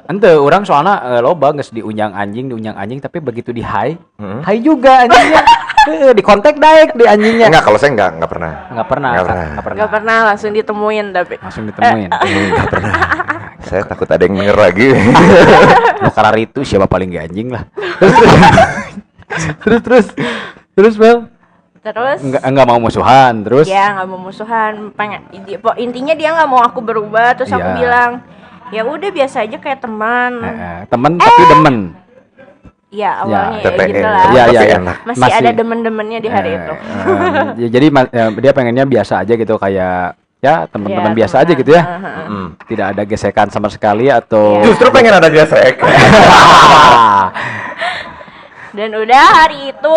[0.07, 4.45] Ente orang soalnya eh, loba geus diunjang anjing, diunjang anjing tapi begitu di high, Hmm.
[4.47, 5.43] high juga anjingnya.
[5.89, 7.49] Heeh, di kontak daek di anjingnya.
[7.49, 8.53] Enggak, kalau saya enggak, enggak pernah.
[8.69, 9.27] Enggak pernah, Nggak Kak.
[9.27, 9.47] pernah.
[9.49, 9.77] Nggak pernah.
[9.79, 11.35] Nggak pernah langsung ditemuin tapi.
[11.41, 12.11] Langsung ditemuin.
[12.53, 12.93] Enggak pernah.
[13.65, 14.87] saya takut ada yang denger lagi.
[16.05, 17.63] Lo itu siapa paling gak anjing lah.
[19.63, 20.07] Terus terus terus
[20.75, 21.19] terus Bel
[21.79, 25.25] Terus enggak enggak mau musuhan terus dia nggak mau musuhan, pengen
[25.79, 27.33] intinya dia nggak mau aku berubah.
[27.33, 27.77] Terus aku Iya.
[27.77, 28.11] bilang,
[28.69, 30.33] ya udah biasa aja kayak teman.
[30.39, 31.77] Eh, eh, temen tapi demen.
[32.89, 33.85] Iya awalnya ya, TPE.
[33.87, 34.25] gitu lah.
[34.27, 34.77] Iya iya Tapi iya.
[34.77, 34.97] enak.
[35.07, 36.73] Masih, ada demen-demennya di hari Eh, itu.
[36.73, 40.01] eh, ya, jadi ya, dia pengennya biasa aja gitu kayak
[40.39, 41.61] ya teman-teman Iya, biasa aja temenan.
[41.63, 41.83] gitu ya.
[41.85, 42.27] Heeh.
[42.27, 42.49] Hmm.
[42.65, 44.65] Tidak ada gesekan sama sekali atau Iya.
[44.67, 45.79] Justru pengen ada gesek.
[48.71, 49.97] Dan udah hari itu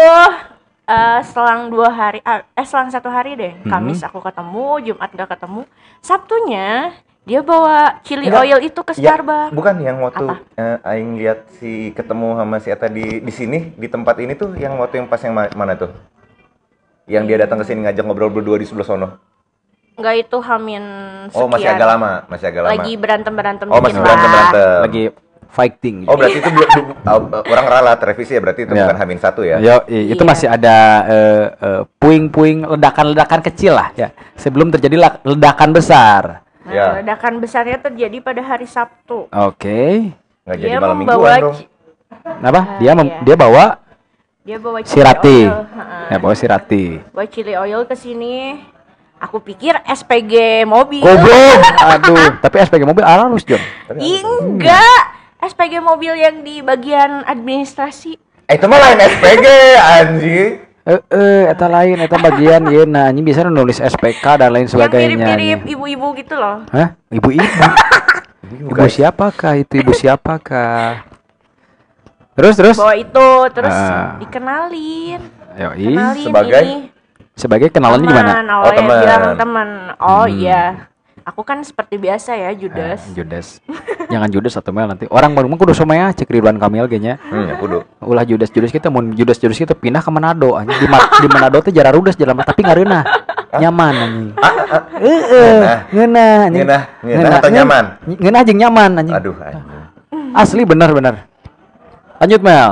[0.83, 3.53] eh selang dua hari, ah, eh selang satu hari deh.
[3.57, 3.69] Hmm.
[3.71, 5.61] Kamis aku ketemu, Jumat gak ketemu.
[6.01, 6.91] Sabtunya
[7.21, 8.43] dia bawa chili Enggak.
[8.43, 9.53] oil itu ke Ya, Starbucks.
[9.53, 10.35] bukan yang waktu Apa?
[10.57, 14.57] eh, aing lihat si ketemu sama si Eta di di sini di tempat ini tuh
[14.57, 15.93] yang waktu yang pas yang ma- mana tuh?
[17.05, 19.07] Yang dia datang ke sini ngajak ngobrol berdua di sebelah sono.
[19.93, 20.83] Enggak itu Hamin
[21.29, 21.37] sekian.
[21.37, 22.71] Oh, masih agak lama, masih agak lama.
[22.73, 24.03] Lagi berantem-berantem Oh, dikit masih lah.
[24.03, 24.79] berantem-berantem.
[24.81, 25.03] lagi
[25.51, 26.07] fighting.
[26.07, 26.69] Oh, berarti itu belum
[27.03, 27.19] oh,
[27.53, 28.87] orang ralat revisi ya berarti itu Ya.
[28.87, 29.59] bukan Hamin satu ya.
[29.59, 30.29] Yo, i- itu Iya.
[30.31, 34.09] masih ada eh, eh, puing-puing ledakan-ledakan kecil lah ya.
[34.33, 36.47] Sebelum terjadi ledakan besar.
[36.61, 36.85] Nah, Ya.
[36.97, 39.27] ledakan besarnya terjadi pada hari Sabtu.
[39.27, 40.13] Oke.
[40.41, 41.55] Nggak jadi Dia malam membawa mingguan dong.
[41.55, 41.69] ci-
[42.41, 42.61] Apa?
[42.79, 43.21] Dia mem- iya.
[43.23, 43.65] dia bawa
[44.41, 45.39] dia bawa chili sirati.
[45.43, 45.63] oil.
[45.69, 46.05] heeh.
[46.07, 46.85] Ya, bawa sirati.
[47.09, 48.57] Bawa chili oil ke sini.
[49.19, 50.97] Aku pikir SPG mobil.
[50.99, 51.57] Goblok.
[51.93, 53.61] Aduh, tapi SPG mobil halus, John.
[53.93, 55.01] Ih, enggak.
[55.41, 58.13] SPG mobil yang di bagian administrasi.
[58.45, 60.51] Eh, itu mah lain SPG anjing.
[60.81, 64.73] Eh, eh, eta lain, eta bagian ieu nah, ini bisa nulis SPK dan lain Yang
[64.75, 65.13] sebagainya.
[65.13, 65.71] mirip-mirip nih.
[65.71, 66.65] ibu-ibu gitu loh.
[66.67, 66.97] Hah?
[67.07, 67.61] Ibu-ibu.
[68.65, 69.77] Ibu siapakah itu?
[69.77, 71.05] Ibu siapakah?
[72.33, 72.77] Terus terus.
[72.77, 74.17] Bawa itu terus Ah.
[74.17, 75.21] dikenalin.
[75.53, 75.85] Yoi.
[75.87, 76.63] Kenalin sebagai?
[76.63, 76.77] ini.
[77.31, 78.31] Sebagai kenalannya Teman, gimana?
[78.43, 78.97] awalnya Oh, teman.
[78.99, 79.69] bilang teman.
[79.97, 80.35] Oh Hmm.
[81.21, 83.01] Aku kan seperti biasa ya, Eh, Judas.
[83.11, 83.47] Judas.
[84.13, 85.05] Jangan Judas atau Mel nanti.
[85.07, 87.21] Orang baru mah kudu somaya cek Ridwan Kamil kayaknya.
[87.21, 87.85] Hmm, ya kudu.
[88.01, 90.75] Ulah Judas Judas kita mau Judas Judas kita pindah ke Manado anjing.
[90.75, 93.05] Di, Ma- di Manado teh jarang rudas jalan tapi ngareuna.
[93.53, 94.27] Nyaman anjing.
[94.97, 95.61] Heeh.
[95.89, 96.59] Ngeunah anjing.
[96.59, 97.83] Ngeunah, ngeunah atau nyaman?
[98.09, 99.15] Ngeunah jeung nyaman anjing.
[99.15, 99.65] Aduh, anjing.
[100.33, 101.27] Asli bener-bener.
[102.17, 102.71] Lanjut Mel.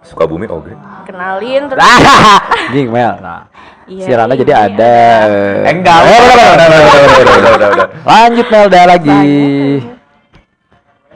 [0.00, 0.72] Suka bumi oke.
[1.04, 1.84] kenalin terus
[2.74, 3.14] Ging Mel.
[3.20, 3.46] Nah,
[3.90, 4.94] Iya, si Rana ini jadi ada.
[5.66, 5.98] Eh, enggak.
[6.06, 7.86] Udah, udah, udah, udah, udah, udah, udah, udah.
[8.06, 9.22] Lanjut Melda lagi.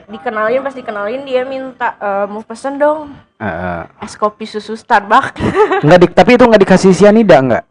[0.05, 3.09] dikenalin pas dikenalin dia minta eh, mau pesen dong
[3.41, 4.05] Heeh.
[4.05, 5.33] es kopi susu Starbucks
[5.81, 7.63] Enggak di, tapi itu enggak dikasih sianida enggak?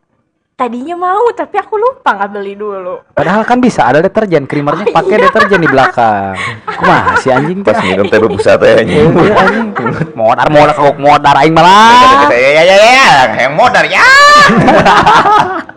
[0.55, 5.17] Tadinya mau tapi aku lupa nggak beli dulu Padahal kan bisa ada deterjen, creamernya pakai
[5.27, 6.35] deterjen di belakang.
[6.67, 9.11] Kumaha si anjing Pas minum teh bebusa teh anjing.
[9.11, 9.67] Iya, anjing.
[10.15, 12.31] Modar modar kagok modar aing malah.
[12.31, 13.11] Ya ya ya ya,
[13.47, 14.07] yang modar ya.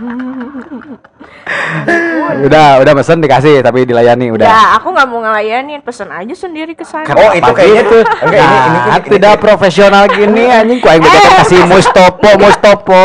[2.40, 4.44] Udah, udah pesen dikasih tapi dilayani udah.
[4.44, 8.02] ya aku nggak mau ngelayanin pesen aja sendiri ke sana Oh, itu kayaknya tuh.
[8.22, 13.02] Enggak, ini ini Nah, ini- tidak profesional gini anjing ku aing begitu kasih Mustopo, Mustopo.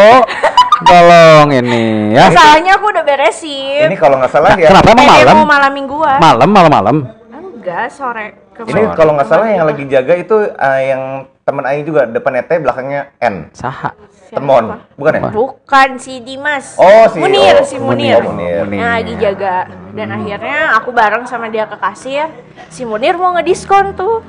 [0.78, 2.28] Tolong ini ya.
[2.28, 4.70] Masalahnya aku udah beresin Ini kalau nggak salah ya.
[4.70, 5.36] Kenapa emang Eh, malam?
[5.38, 6.96] mau malam mingguan Malam, malam, malam.
[7.34, 11.02] enggak sore Ini kalau nggak salah yang lagi jaga itu eh, yang
[11.41, 13.50] temen Aing juga depannya T belakangnya N.
[13.52, 13.91] Saha.
[14.36, 14.66] Temon,
[15.00, 15.22] bukan ya?
[15.32, 16.76] bukan si Dimas.
[16.76, 18.68] Oh, si Munir oh, si Munir, Oh, Munir.
[18.68, 19.72] yang lagi jaga.
[19.96, 22.28] Dan akhirnya aku bareng sama dia ke kasir.
[22.68, 24.20] Si Munir mau ngediskon tuh.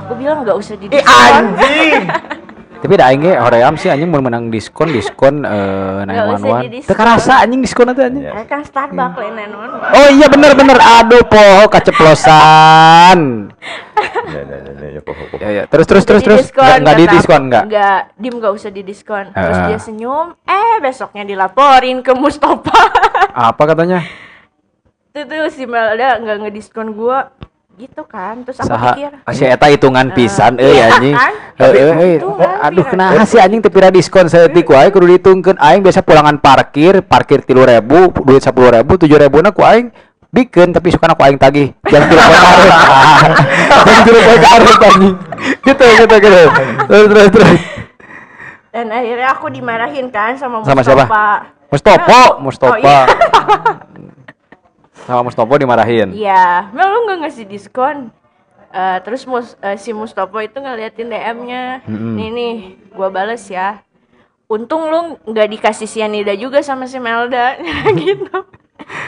[0.00, 1.04] Aku bilang nggak usah didiskon
[1.52, 2.04] anjing.
[2.80, 6.64] Tapi da aing hoream sih anjing mun menang diskon diskon eh Nggak usah 911.
[6.64, 6.88] didiskon.
[6.88, 8.24] Teu karasa anjing diskon itu anjing.
[8.24, 8.32] Iya.
[8.34, 13.52] Eh, kan Starbucks lain non Oh iya bener bener aduh poho kaceplosan.
[14.26, 15.36] Ya ya ya ya poho, poho.
[15.38, 17.64] Ya ya terus terus terus terus nggak di diskon nggak?
[17.68, 19.66] Nggak, dim nggak usah didiskon terus Ah.
[19.66, 22.80] dia senyum eh besoknya dilaporin ke Mustafa
[23.30, 24.00] Apa katanya?
[25.10, 27.34] itu tuh si Melda nggak ngediskon gua
[27.72, 31.14] gitu kan terus aku Saha pikir si eta hitungan pisan euy iya anjing.
[31.14, 31.32] kan?
[31.62, 32.18] Euy.
[32.18, 32.90] Hitungan, Aduh pira.
[32.92, 37.40] kenaha sih anjing teu pira diskon saeutik wae kudu ditungkeun aing biasa pulangan parkir, parkir
[37.40, 37.80] 3000,
[38.20, 39.08] duit 10000, 7000
[39.40, 39.88] na ku aing
[40.28, 42.70] bikin tapi suka aku aing tagih jangan kira poe karet
[43.80, 45.14] jangan kira poe karet anjing
[45.60, 46.40] gitu gitu gitu
[46.86, 47.60] terus terus terus
[48.70, 51.24] dan akhirnya aku dimarahin kan sama Sama Mustafa siapa?
[51.66, 53.00] Mustopo Oh, Mustopa iya.
[55.02, 58.08] sama Mustopo dimarahin Iya, Mel lu nggak ngasih diskon.
[58.70, 61.82] Eh, terus mus, eh, si Mustopo itu ngeliatin DM-nya.
[61.84, 62.14] Mm-mm.
[62.14, 62.54] Nih nih,
[62.90, 63.82] gua bales ya.
[64.46, 67.58] Untung lu nggak dikasih sianida juga sama si Melda
[67.96, 68.46] gitu.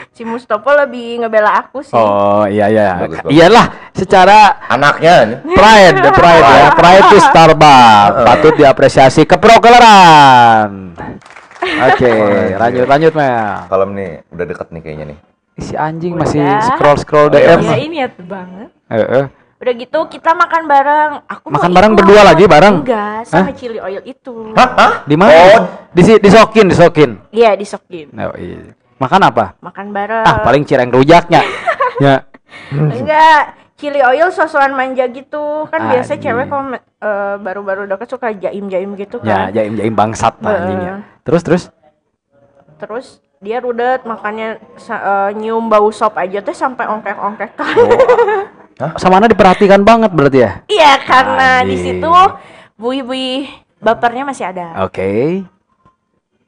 [0.09, 1.91] Si Mustopo lebih ngebela aku sih.
[1.91, 3.31] oh iya iya Bagus, bagus.
[3.33, 4.39] iyalah secara
[4.69, 5.37] Anaknya nih.
[5.49, 10.93] pride the pride ya pride to Starbucks patut diapresiasi keprokelan
[11.89, 12.11] oke
[12.53, 15.19] lanjut lanjut Mel Kalau nih udah deket nih kayaknya nih.
[15.55, 16.23] Si anjing Udah.
[16.23, 17.53] masih scroll scroll Oh, iya.
[17.53, 18.69] DM Ya ini ya banget.
[18.87, 19.25] Heeh.
[19.57, 21.11] Udah gitu kita makan bareng.
[21.25, 21.99] Aku mau Makan bareng ikut.
[21.99, 22.75] berdua lagi bareng?
[22.81, 23.53] Enggak, sama Hah?
[23.53, 24.51] chili oil itu.
[24.51, 24.69] Hah?
[24.73, 24.93] Hah?
[25.03, 25.61] di mana Oh.
[25.89, 28.11] di disokin disokin Iya, disokin.
[28.13, 28.75] oh, iya.
[28.95, 30.23] makan apa Makan bareng.
[30.23, 31.43] ah paling cireng rujaknya
[32.03, 32.23] ya
[32.71, 33.41] Enggak,
[33.75, 35.63] chili oil sosokan manja gitu.
[35.65, 36.23] Kan biasa Anjing.
[36.23, 39.53] cewek kalau eh, baru-baru deket suka jaim-jaim gitu ya kan.
[39.53, 41.63] jaim jaim bangsat lah anjingnya terus terus
[42.75, 43.07] Terus
[43.43, 47.75] dia rudet makanya eh, nyium bau sop aja teh sampai ongkek-ongkekan.
[49.01, 52.09] sama Ana diperhatikan banget berarti ya Iya, karena di situ
[52.73, 53.45] bui-bui
[53.77, 54.81] bapernya masih ada.
[54.81, 55.43] oke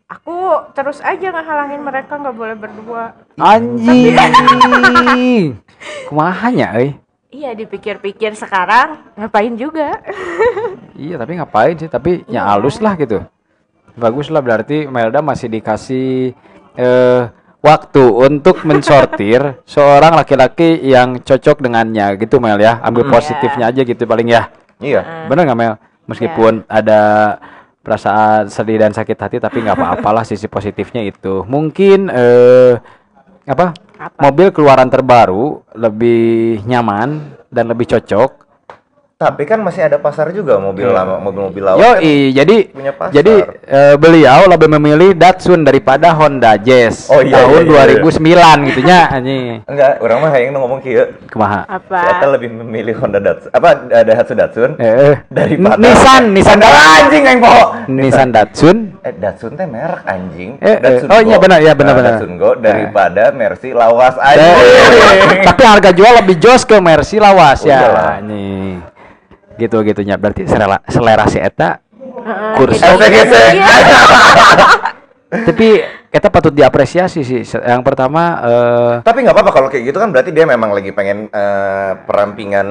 [0.05, 0.37] Aku
[0.71, 3.13] terus aja ngehalangin mereka nggak boleh berdua.
[3.35, 4.13] anjing
[6.09, 6.93] kumahanya euy
[7.29, 9.99] Iya, dipikir-pikir sekarang ngapain juga.
[10.95, 11.91] Iya tapi ngapain sih?
[11.91, 13.19] Tapi ya halus lah gitu.
[13.93, 16.31] Bagus lah berarti Melda masih dikasih
[16.75, 17.21] eh
[17.59, 22.77] waktu untuk mensortir seorang laki-laki yang cocok dengannya gitu Mel ya.
[22.85, 23.11] Ambil Iya.
[23.11, 24.53] positifnya aja gitu paling ya.
[24.77, 25.25] Iya.
[25.25, 25.75] Bener nggak Mel?
[26.05, 27.01] Meskipun ada
[27.81, 31.41] perasaan sedih dan sakit hati tapi nggak apa-apalah sisi positifnya itu.
[31.49, 32.77] Mungkin eh
[33.45, 33.73] apa?
[33.97, 34.29] Apa?
[34.29, 38.44] Mobil keluaran terbaru lebih nyaman dan lebih cocok
[39.15, 41.79] Tapi kan masih ada pasar juga mobil lama, mobil-mobil lawas.
[41.79, 42.03] Yo, kan.
[42.35, 43.15] jadi punya pasar.
[43.15, 48.67] jadi eh, beliau lebih memilih Datsun daripada Honda Jazz Oh, iya, tahun iya, iya, 2009
[48.67, 49.63] gitunya anjing.
[49.71, 51.15] Enggak, orang mah yang ngomong kieu.
[51.31, 51.63] Kumaha?
[51.63, 51.95] Apa?
[51.95, 53.49] Si Eta lebih memilih Honda Datsun.
[53.55, 54.69] Apa eh, Daihatsu Datsun?
[54.83, 56.91] Eh, Daripada Nissan, Nissan Honda Datsun.
[56.99, 57.63] anjing yang poho.
[57.87, 58.77] Nissan Datsun.
[58.99, 60.49] Eh Datsun teh merek anjing.
[60.59, 61.43] Eh, eh, Datsun oh iya, Go.
[61.47, 62.11] benar, iya, benar, benar.
[62.19, 64.59] Datsun Go daripada Mercy Eh, lawas anjing.
[65.47, 67.79] tapi harga jual lebih jos ke Mercy lawas Oh, ya.
[67.79, 68.19] iyalah.
[69.55, 69.67] Nih.
[69.67, 71.79] Gitu gitunya berarti selera, selera si eta
[72.25, 72.83] Heeh, Kursi.
[72.83, 73.35] gitu.
[75.35, 75.41] Iya.
[75.43, 75.67] tapi
[76.15, 77.43] kita patut diapresiasi sih.
[77.43, 81.27] Yang pertama eh Tapi nggak apa-apa kalau kayak gitu kan berarti dia memang lagi pengen
[81.27, 82.67] eh, perampingan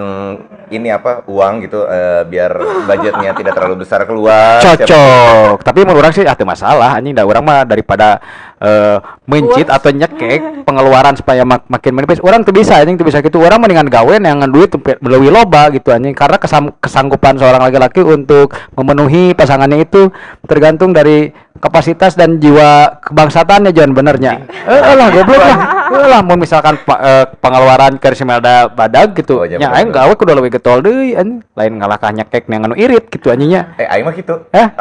[0.73, 2.57] ini apa uang gitu eh, biar
[2.89, 4.65] budgetnya tidak terlalu besar keluar.
[4.65, 8.17] Cocok tapi menurut orang sih ah teu masalah anjing da orang mah daripada
[8.65, 8.97] eh
[9.29, 12.25] mencit atau nyekek pengeluaran supaya mak- makin menipis.
[12.25, 13.45] Orang tuh bisa anjing tuh bisa gitu.
[13.45, 14.73] Orang mendingan gawe yang duit
[15.05, 20.09] lebih loba gitu anjing karena kesam- kesanggupan seorang laki-laki untuk memenuhi pasangannya itu
[20.49, 21.29] tergantung dari
[21.61, 24.49] kapasitas dan jiwa kebangsatannya John benernya.
[24.65, 25.59] Eh lah goblok lah.
[25.93, 29.43] Eh lah mau misalkan eh, pengeluaran ke Simelda badag gitu.
[29.43, 31.45] Oh, iya, bener, aing gawe kudu leuwih getol deui anjing.
[31.53, 33.77] Lain ngalahkah nyekek yang anu irit gitu anjingnya.
[33.77, 34.35] Eh, aing mah gitu.
[34.55, 34.67] Eh?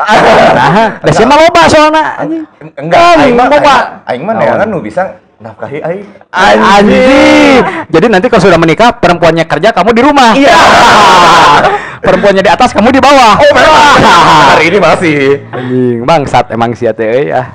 [0.54, 2.43] Nah, da sia mah loba soalna anjing.
[2.80, 3.76] Enggak, aing mah loba.
[4.08, 6.08] aing mah- neangan nu bisa nafkahi aing.
[6.32, 7.62] Anjing.
[7.91, 10.32] Jadi nanti kalau sudah menikah perempuannya kerja kamu di rumah.
[10.38, 10.56] Iya.
[12.06, 13.39] perempuannya di atas kamu di bawah.
[13.39, 13.97] Oh, memang.
[14.56, 15.20] Hari ini masih.
[15.51, 17.47] Anjing, bangsat emang sia teh euy ah.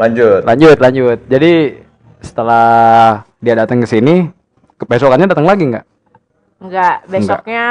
[0.00, 0.40] Lanjut.
[0.48, 1.18] Lanjut, lanjut.
[1.28, 1.52] Jadi
[2.20, 4.28] setelah dia datang ke sini,
[4.80, 5.86] kebesokannya datang lagi nggak?
[6.60, 7.64] Enggak, besoknya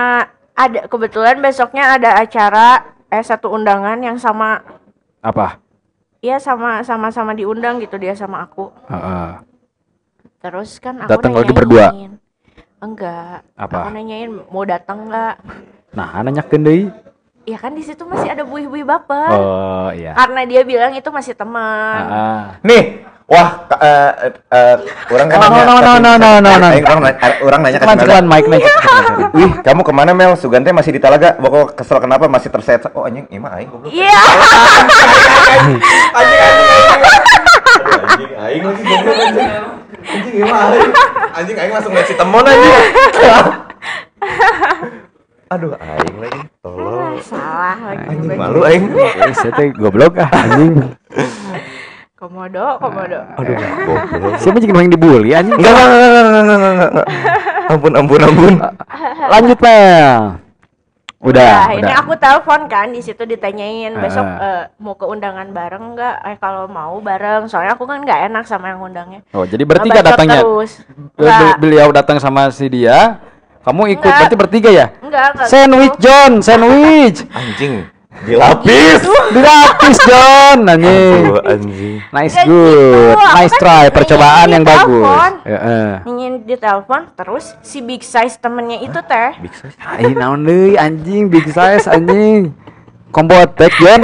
[0.57, 4.61] ada kebetulan besoknya ada acara eh satu undangan yang sama
[5.19, 5.59] Apa?
[6.19, 8.71] Iya sama sama sama diundang gitu dia sama aku.
[8.91, 9.39] Heeh.
[10.39, 11.91] Terus kan aku Datang lagi berdua?
[12.79, 13.43] Enggak.
[13.55, 13.87] Apa?
[13.87, 15.35] Aku nanyain mau datang enggak?
[15.91, 16.83] Nah, nanyakeun deui.
[17.47, 19.31] Ya kan di situ masih ada buih-buih baper.
[19.35, 20.15] Oh, iya.
[20.15, 21.99] Karena dia bilang itu masih teman.
[22.03, 22.43] Heeh.
[22.63, 22.83] Nih,
[23.29, 24.75] wah, ka- eh, eh, eh,
[25.13, 25.61] orang kan Oh, nanya.
[25.61, 26.61] no, no, no, no, no, no, orang
[27.05, 28.25] nanya, eh, orang nanya cekelan, Melda.
[28.25, 28.63] mic naik.
[29.29, 30.33] Wih, kamu ke mana Mel?
[30.33, 31.37] Sugante masih di Talaga.
[31.37, 32.81] Pokok kesel kenapa masih terset?
[32.91, 33.93] Oh anjing, ini mah aing goblok.
[33.93, 34.09] Iya.
[36.09, 36.39] Anjing,
[38.01, 39.49] anjing, aing lagi goblok anjing.
[39.99, 40.91] Anjing, ini mah aing.
[41.37, 42.75] Anjing, aing langsung si temon anjing.
[45.49, 46.41] Aduh, aing lagi.
[46.61, 47.13] Tolong.
[47.21, 48.05] Salah lagi.
[48.07, 48.83] Anjing malu aing.
[48.93, 50.73] Eh, saya teh goblok ah anjing.
[52.19, 53.19] Komodo, komodo.
[53.39, 54.35] Aduh, goblok.
[54.43, 55.55] Siapa jadi yang dibully anjing?
[55.55, 57.07] Enggak, enggak, enggak, enggak, enggak, enggak, enggak.
[57.71, 58.53] Ampun, ampun, ampun.
[59.31, 60.19] Lanjut, Mel.
[61.19, 61.95] Udah, Ya, udah.
[61.99, 66.15] aku telepon kan di situ ditanyain besok eh, mau ke undangan bareng nggak?
[66.27, 69.19] Eh kalau mau bareng, soalnya aku kan nggak enak sama yang undangnya.
[69.35, 70.43] Oh, jadi bertiga datangnya.
[70.43, 70.79] Terus.
[71.59, 73.19] Beliau datang sama si dia,
[73.67, 74.19] kamu ikut Enggak.
[74.19, 74.87] berarti bertiga ya?
[75.03, 75.47] enggak, enggak.
[75.51, 76.03] Sandwich gitu.
[76.07, 77.19] John, sandwich.
[77.39, 77.83] Anjing,
[78.25, 78.99] dilapis.
[79.31, 81.23] Dilapis John, anjing.
[81.45, 81.95] Anjing.
[82.09, 85.31] Nice good, gitu, nice kan try, percobaan yang bagus.
[85.45, 86.01] Heeh.
[86.09, 89.77] Nyanyiin di telepon, terus si big size temennya itu teh Big size.
[89.77, 92.51] Ai naon deui anjing big size anjing.
[93.13, 94.01] Combo attack John.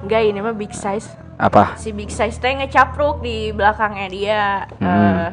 [0.00, 1.12] Enggak, ini mah big size.
[1.36, 1.76] Apa?
[1.76, 4.44] Si big size teh ngecapruk di belakangnya dia.
[4.80, 4.88] Hmm.
[4.88, 5.28] Eh,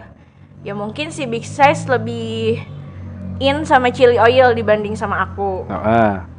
[0.67, 2.59] ya mungkin si big size lebih
[3.39, 5.63] in sama chili oil dibanding sama aku.
[5.71, 6.32] Heeh.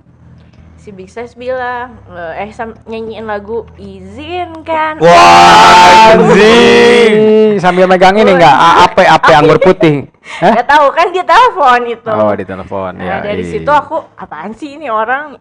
[0.85, 1.97] Si big size bilang,
[2.37, 5.01] eh sam- nyanyiin lagu izinkan.
[5.01, 7.57] Wah, anjing.
[7.57, 8.53] Sambil megang ini enggak
[8.85, 10.05] AP AP anggur putih.
[10.45, 12.13] Gak tahu kan dia telepon itu.
[12.13, 13.25] Oh, di telepon Nah, ya.
[13.25, 13.53] dari iya.
[13.57, 15.41] situ aku apaan sih ini orang?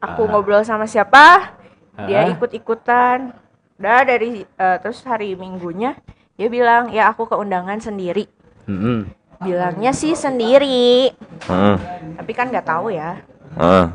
[0.00, 1.52] Aku ngobrol sama siapa?
[2.08, 2.32] Dia Ah.
[2.32, 3.36] ikut-ikutan.
[3.76, 6.00] Udah dari eh, terus hari Minggunya
[6.32, 8.24] dia bilang, "Ya aku ke undangan sendiri."
[8.64, 9.04] Mm-mm.
[9.38, 11.12] Bilangnya sih sendiri,
[11.44, 11.76] Hmm.
[12.16, 13.20] tapi kan nggak tahu ya.
[13.56, 13.86] Hmm.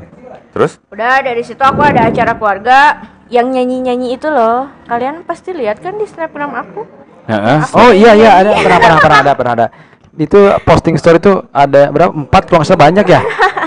[0.54, 0.78] Terus?
[0.90, 2.78] Udah dari situ aku ada acara keluarga
[3.26, 4.70] yang nyanyi-nyanyi itu loh.
[4.86, 6.86] Kalian pasti lihat kan di snapgram aku?
[7.26, 7.58] Heeh.
[7.74, 9.66] Oh iya iya ada pernah pernah pernah ada pernah ada.
[10.14, 12.14] Itu posting story tuh ada berapa?
[12.14, 13.20] Empat kalau nggak salah banyak ya.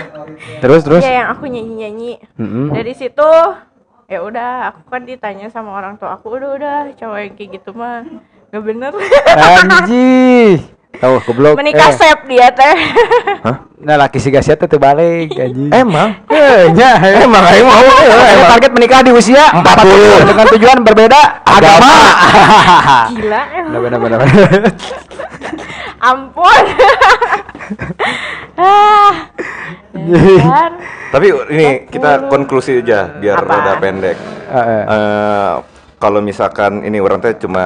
[0.64, 1.02] Terus terus.
[1.02, 2.24] Iya yang aku nyanyi-nyanyi.
[2.38, 2.74] Mm-mm.
[2.74, 3.30] Dari situ
[4.08, 7.76] ya udah aku kan ditanya sama orang tua aku udah udah cowok yang kayak gitu
[7.76, 8.08] mah
[8.56, 8.92] nggak bener
[9.36, 10.64] Anjing.
[10.98, 11.54] Tahu goblok.
[11.62, 12.76] menikah Eh, sep dia teh
[13.78, 15.70] Nah laki si gasia teh teu balik anjing.
[15.70, 16.18] Emang?
[16.28, 17.86] Eh, nya, Emang aing mau.
[17.86, 21.94] Saya target menikah di usia 40 dengan tujuan berbeda agama.
[23.14, 24.20] gila Benar benar benar.
[25.98, 26.64] ampun
[28.58, 29.14] ah
[29.94, 30.72] dasar.
[31.08, 31.26] Tapi
[31.56, 33.50] ini kita konklusi aja biar Apa?
[33.50, 34.18] rada pendek.
[34.48, 34.84] Heeh.
[34.86, 35.54] Eh,
[35.98, 37.66] kalau misalkan ini orang teh cuma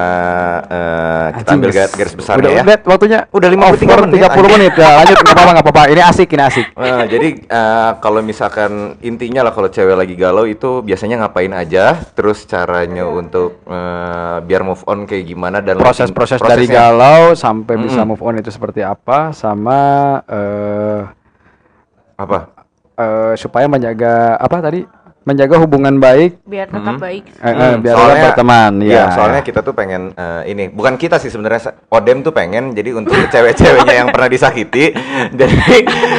[0.64, 2.64] eh, kita ambil garis, garis besarnya udah, ya.
[2.64, 4.52] Udah, waktunya Udah 53 over menit, 30 anjing.
[4.56, 4.74] menit.
[4.74, 5.84] Ya, lanjut enggak apa-apa enggak apa-apa.
[5.92, 6.68] Ini asik, ini asik.
[6.82, 12.00] Eh, jadi eh, kalau misalkan intinya lah kalau cewek lagi galau itu biasanya ngapain aja,
[12.12, 16.56] terus caranya untuk eh, biar move on kayak gimana dan Proses-proses prosesnya.
[16.56, 18.16] dari galau sampai bisa Mm-mm.
[18.16, 19.80] move on itu seperti apa sama
[20.26, 21.04] eh
[22.16, 22.38] apa?
[22.96, 24.82] eh, supaya menjaga apa tadi?
[25.22, 29.14] Menjaga hubungan baik biar tetap baik eh, eh, Hmm, biar tetap berteman iya, ya.
[29.14, 33.14] soalnya kita tuh pengen eh, ini bukan kita sih sebenarnya Odem tuh pengen jadi untuk
[33.30, 34.90] cewek-ceweknya yang pernah disakiti
[35.40, 35.54] jadi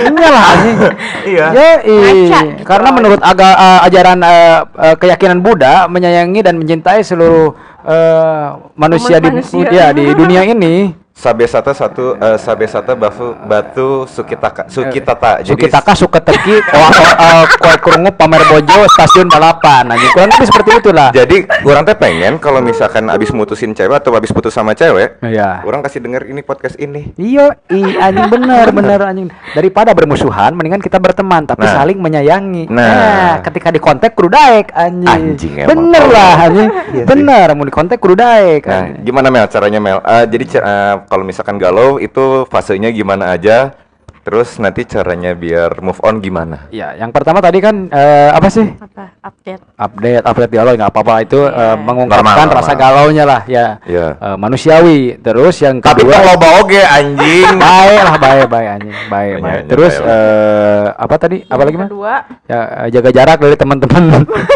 [0.07, 0.79] Iyalah anjing.
[1.27, 2.63] iya Ya, gitu.
[2.63, 8.49] karena menurut aga, eh, ajaran eh, eh, keyakinan Buddha menyayangi dan mencintai seluruh eh,
[8.79, 9.67] manusia di manusia.
[9.67, 15.45] ya, di dunia ini Sabesata satu eh, Sabesata Batu Batu Sukitaka Sukitata.
[15.45, 16.91] Jadi Sukitaka suka teki oh,
[17.21, 21.97] oh, kue kerungu pamer bojo stasiun balapan anjing kurang lebih seperti itulah jadi orang teh
[21.97, 25.63] pengen kalau misalkan abis mutusin cewek atau abis putus sama cewek, Iya.
[25.63, 27.13] orang kasih denger ini podcast ini.
[27.15, 29.29] Iya, i anjing bener bener anjing.
[29.55, 31.75] Daripada bermusuhan, mendingan kita berteman tapi Nah.
[31.79, 32.67] saling menyayangi.
[32.73, 33.39] Nah.
[33.45, 35.09] ketika di kontak kudu daek anjing.
[35.09, 35.69] Anjing, emang.
[35.77, 36.69] bener lah anjing.
[36.93, 38.63] Iya bener, mau di kontak kudu daek.
[38.67, 39.99] Nah, gimana Mel caranya Mel?
[40.03, 43.77] Eh, jadi eh, kalau misalkan galau itu fasenya gimana aja?
[44.23, 46.71] Terus nanti caranya biar move on gimana?
[46.71, 48.71] Ya, yang pertama tadi kan eh, apa sih?
[48.73, 51.75] apa update Update, update galau nggak apa-apa itu Iya.
[51.75, 52.81] eh, mengungkapkan Normal, rasa normal.
[52.81, 53.67] galaunya lah ya.
[53.83, 54.07] Iya.
[54.15, 55.19] Eh, manusiawi.
[55.19, 57.51] Terus yang Tapi kedua kalau loba oge anjing.
[57.67, 59.63] baik lah, baik baik anjing, baik baik.
[59.67, 61.37] Terus baik, eh, apa tadi?
[61.45, 61.89] Apa lagi mah?
[61.91, 62.15] kedua
[62.47, 64.03] ya eh, jaga jarak dari teman-teman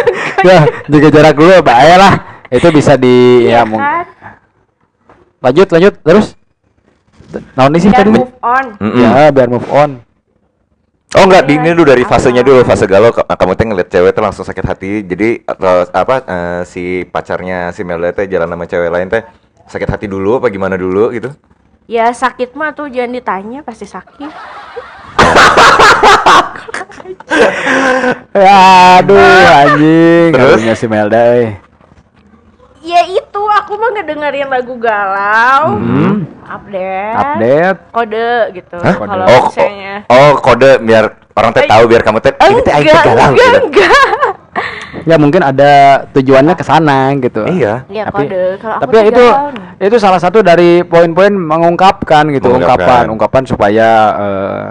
[0.48, 2.12] ya jaga jarak dulu bahaya lah
[2.48, 4.06] itu bisa di ya iya mung- kan
[5.42, 6.26] lanjut lanjut terus
[7.54, 9.02] Nah, ini sih biar tadi move on Mm-mm.
[9.02, 9.90] ya biar move on
[11.16, 14.12] Oh enggak, di ini dulu dari fasenya dulu, fase galau ka- kamu teh ngeliat cewek
[14.12, 15.00] tuh langsung sakit hati.
[15.00, 19.24] Jadi atau apa eh, si pacarnya si Melda teh jalan sama cewek lain teh
[19.64, 21.32] sakit hati dulu apa gimana dulu gitu?
[21.86, 24.26] ya sakit mah tuh jangan ditanya pasti sakit
[28.34, 28.42] ya
[28.98, 30.58] aduh anjing Terus?
[30.58, 31.62] Terusnya si Melda eh.
[32.86, 36.22] Ya itu aku mah ngedengerin lagu galau Hmm.
[36.46, 38.94] update update kode gitu Hah?
[38.96, 42.72] kalau Oh, misalnya oh, oh, kode biar orang teh tahu biar kamu teh ini teh
[42.72, 43.58] aing galau enggak gitu.
[43.66, 43.92] enggak
[45.04, 45.72] ya mungkin ada
[46.10, 47.84] tujuannya ke sana gitu Iya.
[47.88, 52.48] ya tapi kode kalau aku tapi itu galau itu salah satu dari poin-poin mengungkapkan gitu
[52.48, 53.04] Mengungkapkan.
[53.04, 54.64] ungkapan ungkapan supaya eh,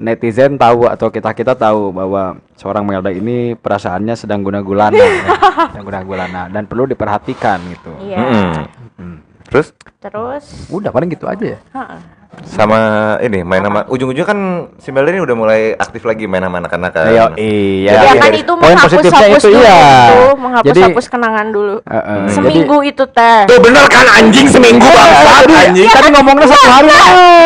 [0.00, 2.22] netizen tahu atau kita kita tahu bahwa
[2.54, 5.36] seorang Melda ini perasaannya sedang guna gulana ya.
[5.68, 9.14] sedang guna gulana dan perlu diperhatikan gitu iya Mm-mm.
[9.46, 12.00] Terus terus udah paling gitu aja ya heeh.
[12.46, 12.78] sama
[13.18, 14.38] ini main sama ujung-ujungnya kan
[14.78, 17.04] si Melda ini udah mulai aktif lagi main sama anak-anak kan.
[17.04, 19.80] Ayo, iya ya kan dari itu poin positifnya menghapus-hapus itu, dulu iya.
[20.06, 24.46] itu menghapus Jadi- hapus kenangan dulu Eh, eh, seminggu itu teh Tuh bener kan anjing
[24.46, 25.90] seminggu bangsat anjing.
[25.90, 26.86] tadi ngomongnya satu hari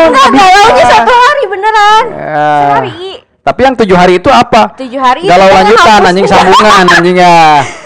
[0.05, 2.05] enggak galaunya satu hari beneran.
[2.11, 2.50] Ya.
[2.59, 3.11] sehari.
[3.44, 4.72] Tapi yang tujuh hari itu apa?
[4.74, 7.36] Tujuh hari itu galau lanjutan anjing sambungan anjingnya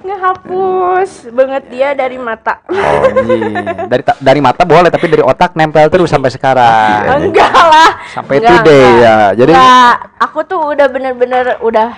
[0.00, 2.60] ngehapus banget dia dari mata.
[2.68, 3.52] Anjing.
[3.88, 7.00] dari ta- dari mata boleh tapi dari otak nempel terus sampai sekarang.
[7.28, 7.90] Enggak lah.
[8.12, 9.00] Sampai Enggak, today, enggak.
[9.00, 9.16] ya.
[9.36, 11.88] Jadi- Enggak, aku tuh udah bener-bener udah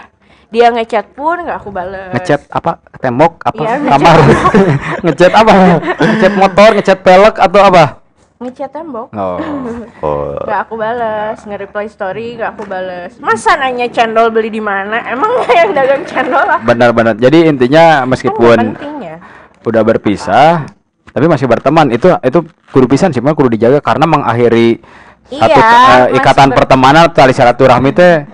[0.52, 2.12] dia ngechat pun nggak aku bales.
[2.12, 2.82] Ngechat apa?
[3.00, 3.62] Tembok apa?
[3.62, 4.16] Iya, kamar.
[5.06, 5.52] ngechat apa?
[5.96, 8.01] Ngechat motor ngechat pelek atau apa
[8.43, 9.09] ngechat tembok.
[9.12, 9.38] Oh
[10.05, 10.34] Oh.
[10.38, 13.14] nggak aku bales nge-reply story nggak aku bales.
[13.16, 15.03] Masa nanya cendol beli di mana?
[15.07, 16.61] Emang yang dagang cendol lah.
[16.61, 17.14] Benar-benar.
[17.16, 18.57] Jadi intinya nggak meskipun
[19.01, 19.16] ya?
[19.62, 20.66] udah berpisah
[21.09, 21.88] tapi masih berteman.
[21.88, 22.38] Itu itu
[22.70, 24.82] kudu pisan sih mah kudu dijaga karena mengakhiri
[25.24, 25.62] satu Iya, eh,
[26.11, 28.26] masih ikatan ber- pertemanan tali silaturahmi teh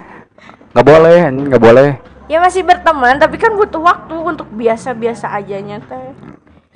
[0.73, 1.89] nggak boleh nggak boleh.
[2.29, 6.13] Ya masih berteman tapi kan butuh waktu untuk biasa-biasa ajanya teh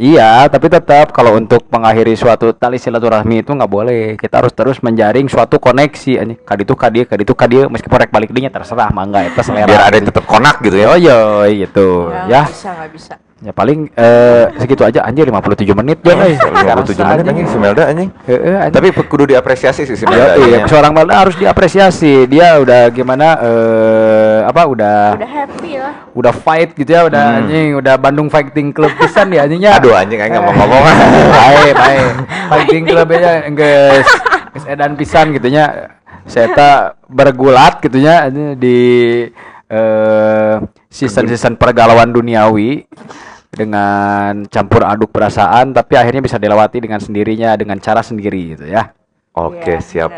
[0.03, 4.03] Iya, tapi tetap kalau untuk mengakhiri suatu tali silaturahmi itu nggak boleh.
[4.19, 6.27] Kita harus terus menjaring suatu koneksi.
[6.27, 9.71] Ini kadi itu kadi, kadi itu kadi, meskipun rek balik dinya terserah, mangga itu selera.
[9.71, 10.91] Biar ada yang tetap konak gitu ya.
[10.91, 12.11] Oh iya, gitu.
[12.11, 16.39] nggak Ya, bisa nggak bisa ya paling eh, segitu aja anjir 57 menit ya, euy.
[16.39, 18.11] 57 menit anjing si Melda anjing.
[18.27, 18.75] Heeh, anjing.
[18.75, 20.35] Tapi kudu diapresiasi sih si Ya, Melda.
[20.47, 22.31] iya, seorang Melda harus diapresiasi.
[22.31, 27.75] Dia udah gimana eh apa udah udah happy lah udah fight gitu ya, udah anjing,
[27.75, 29.75] udah Bandung Fighting Club pisan ya anjingnya.
[29.81, 30.83] Aduh anjing aing nggak mau ngomong.
[31.33, 32.07] baik baik
[32.53, 34.09] fighting club ya guys
[34.53, 35.93] guys edan pisan gitunya
[36.29, 38.79] saya tak bergulat gitunya ini di
[39.67, 40.55] eh
[40.87, 42.85] season season pergalauan duniawi
[43.49, 48.93] dengan campur aduk perasaan tapi akhirnya bisa dilewati dengan sendirinya dengan cara sendiri gitu ya
[49.33, 50.11] Oke, Iya, siap.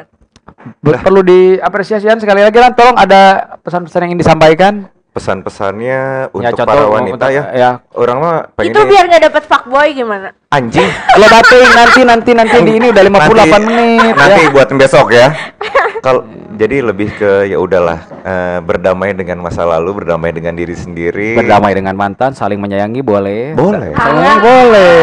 [0.83, 0.99] bener.
[1.07, 4.73] Perlu diapresiasikan sekali lagi kan tolong ada pesan-pesan yang ingin disampaikan
[5.15, 7.45] Pesan-pesannya untuk contoh, para wanita untuk- ya.
[7.55, 7.71] ya.
[7.95, 10.91] Orang mah itu pengennya biar nggak dapet fuckboy gimana anjing.
[10.91, 14.51] kalau batin nanti nanti nanti di ini udah 58 menit Nanti ya.
[14.51, 15.29] buat besok ya.
[16.05, 16.21] Kalau
[16.55, 21.35] jadi lebih ke ya udahlah eh, berdamai dengan masa lalu, berdamai dengan diri sendiri.
[21.35, 23.91] berdamai dengan mantan saling menyayangi boleh Boleh.
[23.93, 24.95] saling menyayangi boleh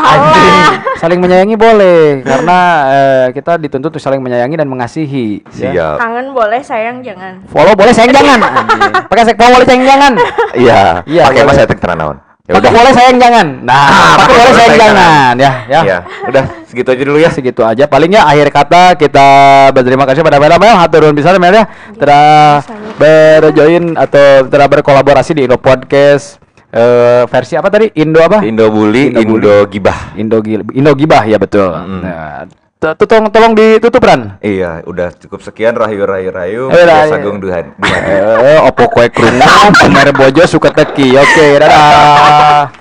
[0.00, 0.62] anjing
[0.96, 5.74] saling menyayangi boleh karena eh, kita dituntut untuk saling menyayangi dan mengasihi ya.
[5.74, 5.96] Siap.
[5.98, 8.92] kangen boleh sayang jangan follow boleh sayang jangan anjing.
[9.10, 10.12] pakai sek follow boleh sayang jangan
[10.54, 11.02] Iya.
[11.06, 12.16] Iya, Pakai mas setting teranawan.
[12.50, 12.72] Ya pakai udah.
[12.74, 13.86] boleh sayang jangan nah
[14.18, 17.30] pakai boleh sayang jangan ya ya Ya, udah segitu aja dulu ya.
[17.30, 19.26] segitu aja palingnya akhir kata kita
[19.70, 25.46] berterima kasih pada Mel Mel haturun bisa Mel ya telah berjoin atau telah berkolaborasi di
[25.46, 27.90] Indo Podcast eh, versi apa tadi?
[27.96, 28.42] Indo apa?
[28.42, 29.20] Indo bully, Indo.
[29.22, 30.14] Indo gibah.
[30.14, 31.66] Indo Gil- Indo Gibah ya betul.
[31.66, 34.40] Nah, t- t- tolong tolong ditutup Ran.
[34.40, 36.62] Iya, udah cukup sekian rahayu rahayu rahayu.
[36.72, 37.12] Rahayu.
[37.12, 37.76] Sagung duhan.
[38.10, 39.44] Eh, opo kue krungu,
[39.76, 41.12] pamer bojo suka teki.
[41.20, 42.72] Oke, dadah.